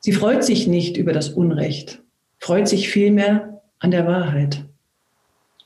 Sie 0.00 0.12
freut 0.12 0.42
sich 0.42 0.66
nicht 0.66 0.96
über 0.96 1.12
das 1.12 1.28
Unrecht, 1.28 2.02
freut 2.38 2.66
sich 2.66 2.88
vielmehr 2.88 3.62
an 3.78 3.90
der 3.90 4.06
Wahrheit. 4.06 4.64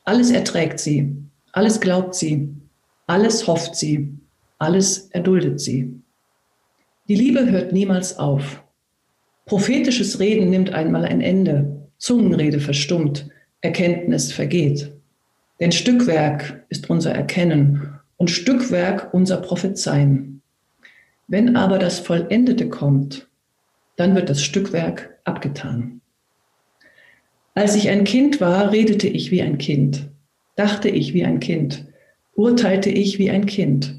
Alles 0.05 0.33
erträgt 0.33 0.81
sie, 0.81 1.28
alles 1.53 1.81
glaubt 1.81 2.15
sie, 2.15 2.49
alles 3.07 3.47
hofft 3.47 3.77
sie, 3.77 4.13
alles 4.59 5.09
erduldet 5.11 5.61
sie. 5.61 5.93
Die 7.09 7.15
Liebe 7.15 7.51
hört 7.51 7.73
niemals 7.73 8.19
auf. 8.19 8.63
Prophetisches 9.47 10.21
Reden 10.21 10.51
nimmt 10.51 10.75
einmal 10.75 11.05
ein 11.05 11.21
Ende, 11.23 11.89
Zungenrede 11.97 12.61
verstummt, 12.61 13.29
Erkenntnis 13.61 14.31
vergeht. 14.33 14.93
Denn 15.59 15.73
Stückwerk 15.73 16.65
ist 16.69 16.91
unser 16.91 17.13
Erkennen 17.13 17.99
und 18.17 18.31
Stückwerk 18.31 19.13
unser 19.15 19.39
Prophezeien. 19.39 20.43
Wenn 21.27 21.57
aber 21.57 21.79
das 21.79 21.99
Vollendete 21.99 22.69
kommt, 22.69 23.27
dann 23.97 24.15
wird 24.15 24.29
das 24.29 24.43
Stückwerk 24.43 25.19
abgetan. 25.25 26.01
Als 27.55 27.75
ich 27.75 27.89
ein 27.89 28.05
Kind 28.05 28.41
war, 28.41 28.71
redete 28.71 29.09
ich 29.09 29.31
wie 29.31 29.43
ein 29.43 29.59
Kind, 29.59 30.09
dachte 30.59 30.89
ich 30.89 31.15
wie 31.15 31.25
ein 31.25 31.39
Kind, 31.39 31.87
urteilte 32.35 32.91
ich 32.91 33.21
wie 33.21 33.31
ein 33.31 33.47
Kind. 33.47 33.95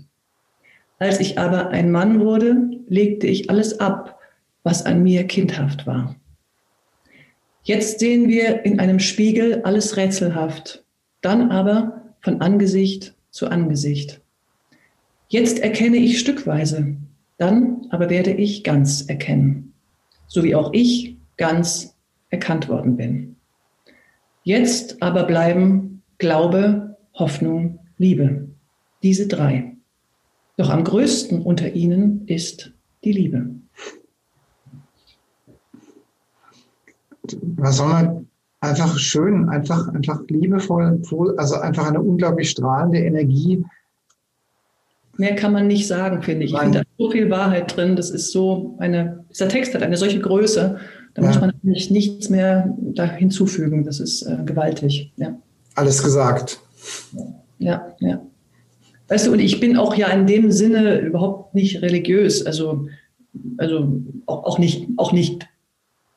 Als 0.98 1.22
ich 1.22 1.40
aber 1.40 1.70
ein 1.70 1.90
Mann 1.90 2.20
wurde, 2.20 2.58
legte 2.90 3.28
ich 3.28 3.50
alles 3.50 3.80
ab, 3.80 4.20
was 4.64 4.86
an 4.86 5.02
mir 5.02 5.24
kindhaft 5.24 5.88
war. 5.88 6.18
Jetzt 7.64 8.00
sehen 8.00 8.28
wir 8.28 8.66
in 8.66 8.78
einem 8.80 9.00
Spiegel 9.00 9.62
alles 9.64 9.96
rätselhaft, 9.96 10.84
dann 11.22 11.50
aber 11.50 12.14
von 12.20 12.42
Angesicht 12.42 13.16
zu 13.30 13.48
Angesicht. 13.48 14.20
Jetzt 15.30 15.60
erkenne 15.60 15.98
ich 15.98 16.20
stückweise, 16.20 16.98
dann 17.38 17.88
aber 17.90 18.10
werde 18.10 18.32
ich 18.32 18.66
ganz 18.66 19.04
erkennen, 19.08 19.72
so 20.28 20.44
wie 20.44 20.56
auch 20.56 20.74
ich 20.74 21.16
ganz 21.38 21.96
erkannt 22.32 22.68
worden 22.68 22.98
bin. 22.98 23.38
Jetzt 24.44 25.02
aber 25.02 25.24
bleiben 25.24 25.99
Glaube, 26.20 26.98
Hoffnung, 27.16 27.80
Liebe, 27.98 28.50
diese 29.04 29.28
drei. 29.28 29.76
Doch 30.58 30.70
am 30.70 30.84
größten 30.84 31.42
unter 31.42 31.74
ihnen 31.74 32.28
ist 32.28 32.74
die 33.04 33.14
Liebe. 33.14 33.50
Was 37.42 37.78
soll 37.78 37.88
man 37.88 38.28
einfach 38.60 38.98
schön, 38.98 39.50
einfach, 39.50 39.88
einfach 39.88 40.22
liebevoll, 40.28 41.02
also 41.38 41.56
einfach 41.56 41.88
eine 41.88 42.02
unglaublich 42.02 42.50
strahlende 42.50 43.00
Energie. 43.00 43.64
Mehr 45.18 45.36
kann 45.36 45.54
man 45.54 45.68
nicht 45.68 45.88
sagen, 45.88 46.22
finde 46.22 46.46
ich. 46.46 46.54
Ich 46.54 46.60
finde 46.60 46.80
da 46.80 46.86
so 46.98 47.12
viel 47.12 47.30
Wahrheit 47.30 47.76
drin. 47.76 47.96
Das 47.96 48.10
ist 48.10 48.32
so 48.32 48.76
eine, 48.80 49.26
dieser 49.30 49.50
Text 49.50 49.74
hat 49.74 49.84
eine 49.84 49.98
solche 49.98 50.20
Größe, 50.20 50.80
da 51.14 51.22
ja. 51.22 51.28
muss 51.28 51.40
man 51.40 51.52
eigentlich 51.52 51.92
nichts 51.92 52.30
mehr 52.30 52.76
da 52.78 53.04
hinzufügen. 53.04 53.84
Das 53.84 54.00
ist 54.00 54.24
äh, 54.24 54.44
gewaltig. 54.46 55.12
Ja. 55.18 55.38
Alles 55.80 56.04
gesagt. 56.04 56.60
Ja, 57.58 57.96
ja. 58.02 58.22
Weißt 59.08 59.28
du, 59.28 59.32
und 59.32 59.40
ich 59.40 59.62
bin 59.62 59.78
auch 59.78 59.96
ja 59.96 60.08
in 60.08 60.28
dem 60.28 60.52
Sinne 60.52 61.00
überhaupt 61.00 61.56
nicht 61.56 61.82
religiös, 61.82 62.46
also, 62.46 62.88
also 63.58 64.02
auch, 64.26 64.60
nicht, 64.60 64.90
auch 64.98 65.14
nicht 65.14 65.48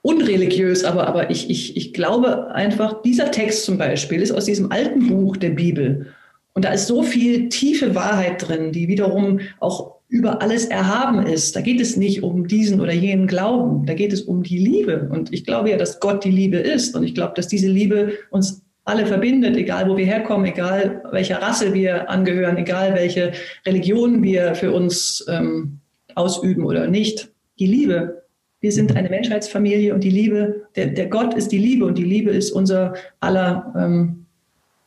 unreligiös, 0.03 0.83
aber, 0.83 1.07
aber 1.07 1.31
ich, 1.31 1.49
ich, 1.49 1.77
ich 1.77 1.95
glaube 1.95 2.49
einfach, 2.49 3.03
dieser 3.03 3.31
Text 3.31 3.65
zum 3.65 3.79
Beispiel 3.79 4.21
ist 4.21 4.33
aus 4.33 4.47
diesem 4.47 4.73
alten 4.73 5.07
Buch 5.07 5.37
der 5.37 5.51
Bibel. 5.51 6.09
Und 6.55 6.65
da 6.65 6.73
ist 6.73 6.89
so 6.89 7.05
viel 7.05 7.49
tiefe 7.49 7.95
Wahrheit 7.95 8.49
drin, 8.49 8.73
die 8.73 8.89
wiederum 8.89 9.39
auch 9.61 10.01
über 10.09 10.43
alles 10.43 10.65
erhaben 10.65 11.25
ist. 11.25 11.55
Da 11.55 11.61
geht 11.61 11.81
es 11.81 11.97
nicht 11.97 12.25
um 12.25 12.49
diesen 12.49 12.81
oder 12.81 12.93
jenen 12.93 13.29
Glauben, 13.29 13.87
da 13.87 13.95
geht 13.95 14.13
es 14.13 14.23
um 14.23 14.43
die 14.43 14.59
Liebe. 14.59 15.09
Und 15.09 15.33
ich 15.33 15.45
glaube 15.45 15.71
ja, 15.71 15.77
dass 15.77 16.01
Gott 16.01 16.25
die 16.25 16.33
Liebe 16.33 16.57
ist. 16.57 16.97
Und 16.97 17.05
ich 17.05 17.15
glaube, 17.15 17.35
dass 17.37 17.47
diese 17.47 17.69
Liebe 17.69 18.15
uns 18.31 18.63
alle 18.85 19.07
verbindet, 19.07 19.57
egal 19.57 19.89
wo 19.89 19.97
wir 19.97 20.07
herkommen, 20.07 20.47
egal 20.47 21.03
welcher 21.13 21.41
Rasse 21.41 21.73
wir 21.73 22.11
angehören, 22.11 22.57
egal 22.57 22.95
welche 22.95 23.33
Religion 23.65 24.23
wir 24.23 24.55
für 24.55 24.73
uns 24.73 25.25
ähm, 25.29 25.79
ausüben 26.15 26.65
oder 26.65 26.89
nicht. 26.89 27.31
Die 27.59 27.67
Liebe. 27.67 28.23
Wir 28.61 28.73
sind 28.73 28.95
eine 28.95 29.11
Menschheitsfamilie 29.11 29.93
und 29.93 30.05
die 30.05 30.11
Liebe, 30.11 30.67
der, 30.77 30.87
der 30.87 31.09
Gott 31.09 31.35
ist 31.35 31.51
die 31.51 31.59
Liebe 31.59 31.85
und 31.85 31.99
die 31.99 32.05
Liebe 32.05 32.31
ist 32.31 32.53
unser 32.53 32.95
aller 33.21 33.73
ähm, 33.77 34.27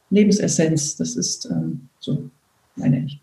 Lebensessenz. 0.10 0.95
Das 0.95 1.15
ist 1.15 1.45
ähm, 1.45 1.89
so, 1.99 2.29
meine 2.75 3.05
ich. 3.05 3.19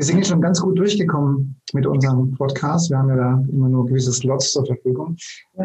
Wir 0.00 0.06
sind 0.06 0.16
jetzt 0.16 0.28
schon 0.28 0.40
ganz 0.40 0.58
gut 0.62 0.78
durchgekommen 0.78 1.60
mit 1.74 1.84
unserem 1.84 2.32
Podcast. 2.32 2.88
Wir 2.88 2.96
haben 2.96 3.10
ja 3.10 3.16
da 3.16 3.44
immer 3.52 3.68
nur 3.68 3.84
gewisse 3.84 4.14
Slots 4.14 4.50
zur 4.50 4.64
Verfügung. 4.64 5.14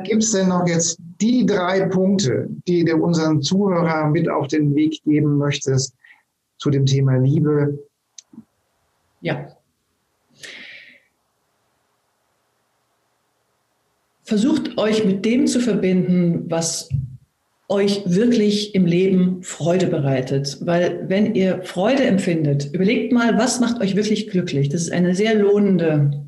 Gibt 0.03 0.23
es 0.23 0.33
denn 0.33 0.49
noch 0.49 0.67
jetzt 0.67 0.99
die 1.21 1.45
drei 1.45 1.87
Punkte, 1.87 2.49
die 2.67 2.83
du 2.83 2.97
unseren 2.97 3.41
Zuhörern 3.41 4.11
mit 4.11 4.27
auf 4.27 4.49
den 4.49 4.75
Weg 4.75 5.01
geben 5.05 5.37
möchtest 5.37 5.95
zu 6.57 6.69
dem 6.69 6.85
Thema 6.85 7.15
Liebe? 7.15 7.79
Ja. 9.21 9.47
Versucht 14.23 14.77
euch 14.77 15.05
mit 15.05 15.23
dem 15.23 15.47
zu 15.47 15.61
verbinden, 15.61 16.51
was 16.51 16.89
euch 17.67 18.03
wirklich 18.05 18.75
im 18.75 18.85
Leben 18.85 19.41
Freude 19.41 19.87
bereitet. 19.87 20.57
Weil 20.61 21.05
wenn 21.07 21.33
ihr 21.33 21.63
Freude 21.63 22.03
empfindet, 22.03 22.73
überlegt 22.73 23.11
mal, 23.11 23.37
was 23.37 23.59
macht 23.59 23.81
euch 23.81 23.95
wirklich 23.95 24.29
glücklich. 24.29 24.69
Das 24.69 24.81
ist 24.81 24.91
eine 24.91 25.15
sehr 25.15 25.35
lohnende 25.35 26.25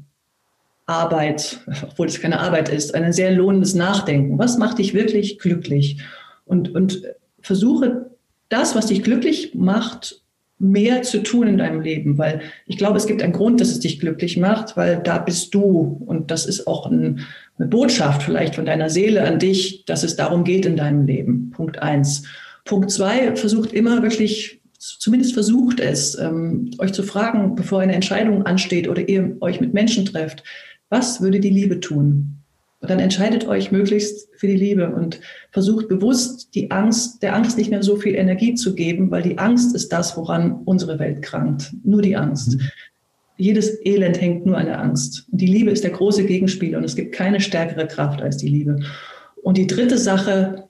Arbeit, 0.87 1.59
obwohl 1.83 2.07
es 2.07 2.19
keine 2.19 2.39
Arbeit 2.39 2.69
ist, 2.69 2.95
ein 2.95 3.13
sehr 3.13 3.31
lohnendes 3.31 3.75
Nachdenken. 3.75 4.39
Was 4.39 4.57
macht 4.57 4.79
dich 4.79 4.93
wirklich 4.93 5.37
glücklich? 5.37 6.01
Und, 6.45 6.73
und 6.73 7.03
versuche 7.41 8.09
das, 8.49 8.75
was 8.75 8.87
dich 8.87 9.03
glücklich 9.03 9.53
macht, 9.53 10.21
mehr 10.59 11.03
zu 11.03 11.21
tun 11.21 11.47
in 11.47 11.57
deinem 11.57 11.81
Leben, 11.81 12.17
weil 12.17 12.41
ich 12.65 12.77
glaube, 12.77 12.97
es 12.97 13.05
gibt 13.05 13.21
einen 13.21 13.33
Grund, 13.33 13.61
dass 13.61 13.69
es 13.69 13.79
dich 13.79 13.99
glücklich 13.99 14.37
macht, 14.37 14.75
weil 14.75 14.97
da 15.03 15.19
bist 15.19 15.53
du 15.53 16.01
und 16.05 16.31
das 16.31 16.45
ist 16.45 16.65
auch 16.67 16.89
ein, 16.89 17.21
eine 17.57 17.67
Botschaft 17.67 18.23
vielleicht 18.23 18.55
von 18.55 18.65
deiner 18.65 18.89
Seele 18.89 19.23
an 19.23 19.39
dich, 19.39 19.85
dass 19.85 20.03
es 20.03 20.15
darum 20.15 20.43
geht 20.43 20.65
in 20.65 20.75
deinem 20.75 21.05
Leben. 21.05 21.51
Punkt 21.51 21.79
eins. 21.79 22.23
Punkt 22.65 22.91
zwei, 22.91 23.35
versucht 23.35 23.71
immer 23.71 24.01
wirklich, 24.01 24.61
zumindest 24.79 25.33
versucht 25.33 25.79
es, 25.79 26.17
ähm, 26.17 26.71
euch 26.79 26.91
zu 26.91 27.03
fragen, 27.03 27.55
bevor 27.55 27.81
eine 27.81 27.93
Entscheidung 27.93 28.45
ansteht 28.45 28.87
oder 28.87 29.07
ihr 29.07 29.37
euch 29.41 29.61
mit 29.61 29.73
Menschen 29.73 30.05
trefft, 30.05 30.43
was 30.89 31.21
würde 31.21 31.39
die 31.39 31.49
Liebe 31.49 31.79
tun? 31.79 32.36
Und 32.79 32.91
dann 32.91 32.99
entscheidet 32.99 33.47
euch 33.47 33.71
möglichst 33.71 34.29
für 34.37 34.47
die 34.47 34.55
Liebe 34.55 34.93
und 34.93 35.19
versucht 35.51 35.87
bewusst 35.87 36.53
die 36.53 36.69
Angst, 36.69 37.23
der 37.23 37.35
Angst 37.35 37.57
nicht 37.57 37.71
mehr 37.71 37.81
so 37.81 37.95
viel 37.95 38.13
Energie 38.15 38.53
zu 38.53 38.75
geben, 38.75 39.09
weil 39.09 39.23
die 39.23 39.39
Angst 39.39 39.75
ist 39.75 39.91
das, 39.91 40.15
woran 40.15 40.61
unsere 40.65 40.99
Welt 40.99 41.23
krankt. 41.23 41.73
Nur 41.83 42.03
die 42.03 42.15
Angst. 42.15 42.55
Mhm. 42.55 42.61
Jedes 43.37 43.83
Elend 43.85 44.19
hängt 44.21 44.45
nur 44.45 44.57
an 44.57 44.67
der 44.67 44.79
Angst. 44.79 45.27
Und 45.31 45.41
die 45.41 45.47
Liebe 45.47 45.71
ist 45.71 45.83
der 45.83 45.91
große 45.91 46.25
Gegenspieler 46.25 46.77
und 46.77 46.83
es 46.83 46.95
gibt 46.95 47.13
keine 47.13 47.39
stärkere 47.39 47.87
Kraft 47.87 48.21
als 48.21 48.37
die 48.37 48.47
Liebe. 48.47 48.79
Und 49.41 49.57
die 49.57 49.67
dritte 49.67 49.97
Sache, 49.97 50.66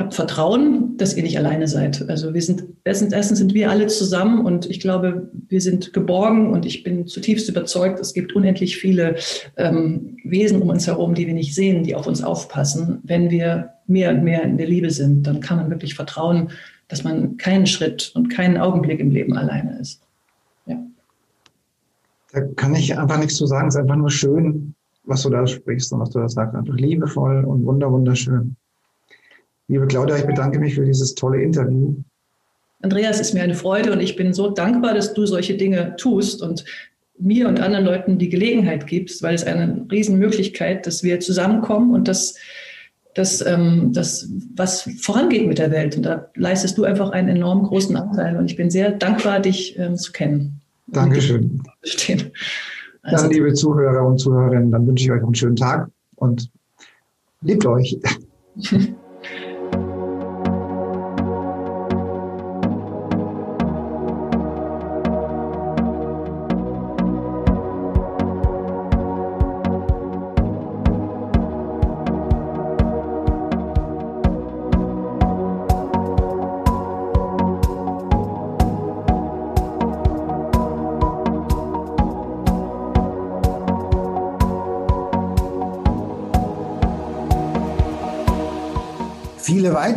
habt 0.00 0.14
Vertrauen, 0.14 0.96
dass 0.96 1.16
ihr 1.16 1.22
nicht 1.22 1.38
alleine 1.38 1.68
seid. 1.68 2.08
Also 2.08 2.34
wir 2.34 2.42
sind, 2.42 2.64
erstens, 2.84 3.12
erstens 3.12 3.38
sind 3.38 3.54
wir 3.54 3.70
alle 3.70 3.86
zusammen 3.86 4.44
und 4.44 4.68
ich 4.68 4.80
glaube, 4.80 5.30
wir 5.48 5.60
sind 5.60 5.92
geborgen 5.92 6.50
und 6.52 6.66
ich 6.66 6.82
bin 6.82 7.06
zutiefst 7.06 7.48
überzeugt, 7.48 8.00
es 8.00 8.12
gibt 8.12 8.34
unendlich 8.34 8.78
viele 8.78 9.16
ähm, 9.56 10.16
Wesen 10.24 10.60
um 10.62 10.70
uns 10.70 10.86
herum, 10.86 11.14
die 11.14 11.26
wir 11.26 11.34
nicht 11.34 11.54
sehen, 11.54 11.84
die 11.84 11.94
auf 11.94 12.06
uns 12.06 12.22
aufpassen. 12.22 13.00
Wenn 13.04 13.30
wir 13.30 13.74
mehr 13.86 14.10
und 14.10 14.24
mehr 14.24 14.42
in 14.42 14.56
der 14.56 14.66
Liebe 14.66 14.90
sind, 14.90 15.26
dann 15.26 15.40
kann 15.40 15.58
man 15.58 15.70
wirklich 15.70 15.94
vertrauen, 15.94 16.50
dass 16.88 17.04
man 17.04 17.36
keinen 17.36 17.66
Schritt 17.66 18.10
und 18.14 18.28
keinen 18.30 18.56
Augenblick 18.56 18.98
im 18.98 19.10
Leben 19.10 19.36
alleine 19.36 19.78
ist. 19.78 20.02
Ja. 20.66 20.76
Da 22.32 22.40
kann 22.56 22.74
ich 22.74 22.98
einfach 22.98 23.18
nichts 23.18 23.36
zu 23.36 23.46
sagen. 23.46 23.68
Es 23.68 23.74
ist 23.74 23.80
einfach 23.80 23.96
nur 23.96 24.10
schön, 24.10 24.74
was 25.04 25.22
du 25.22 25.30
da 25.30 25.46
sprichst 25.46 25.92
und 25.92 26.00
was 26.00 26.10
du 26.10 26.18
da 26.18 26.28
sagst. 26.28 26.56
Einfach 26.56 26.74
liebevoll 26.74 27.44
und 27.44 27.64
wunder, 27.64 27.92
wunderschön. 27.92 28.56
Liebe 29.70 29.86
Claudia, 29.86 30.16
ich 30.16 30.26
bedanke 30.26 30.58
mich 30.58 30.74
für 30.74 30.84
dieses 30.84 31.14
tolle 31.14 31.40
Interview. 31.40 31.94
Andreas, 32.82 33.20
ist 33.20 33.34
mir 33.34 33.44
eine 33.44 33.54
Freude 33.54 33.92
und 33.92 34.00
ich 34.00 34.16
bin 34.16 34.34
so 34.34 34.50
dankbar, 34.50 34.94
dass 34.94 35.14
du 35.14 35.26
solche 35.26 35.56
Dinge 35.56 35.94
tust 35.96 36.42
und 36.42 36.64
mir 37.20 37.46
und 37.46 37.60
anderen 37.60 37.84
Leuten 37.84 38.18
die 38.18 38.30
Gelegenheit 38.30 38.88
gibst, 38.88 39.22
weil 39.22 39.36
es 39.36 39.44
eine 39.44 39.86
Riesenmöglichkeit, 39.88 40.88
dass 40.88 41.04
wir 41.04 41.20
zusammenkommen 41.20 41.94
und 41.94 42.08
dass 42.08 42.34
das, 43.14 43.46
ähm, 43.46 43.92
das, 43.92 44.28
was 44.56 44.90
vorangeht 45.00 45.46
mit 45.46 45.58
der 45.58 45.70
Welt. 45.70 45.96
Und 45.96 46.02
da 46.02 46.26
leistest 46.34 46.76
du 46.76 46.82
einfach 46.82 47.10
einen 47.10 47.28
enorm 47.28 47.62
großen 47.62 47.94
Anteil. 47.94 48.36
Und 48.38 48.46
ich 48.46 48.56
bin 48.56 48.70
sehr 48.70 48.90
dankbar, 48.90 49.38
dich 49.38 49.78
ähm, 49.78 49.94
zu 49.94 50.10
kennen. 50.10 50.60
Dankeschön. 50.88 51.62
Also, 53.02 53.24
dann, 53.24 53.30
liebe 53.30 53.54
Zuhörer 53.54 54.04
und 54.04 54.18
Zuhörerinnen, 54.18 54.72
dann 54.72 54.84
wünsche 54.84 55.04
ich 55.04 55.12
euch 55.12 55.22
einen 55.22 55.34
schönen 55.34 55.56
Tag 55.56 55.88
und 56.16 56.50
liebt 57.42 57.64
euch. 57.66 57.96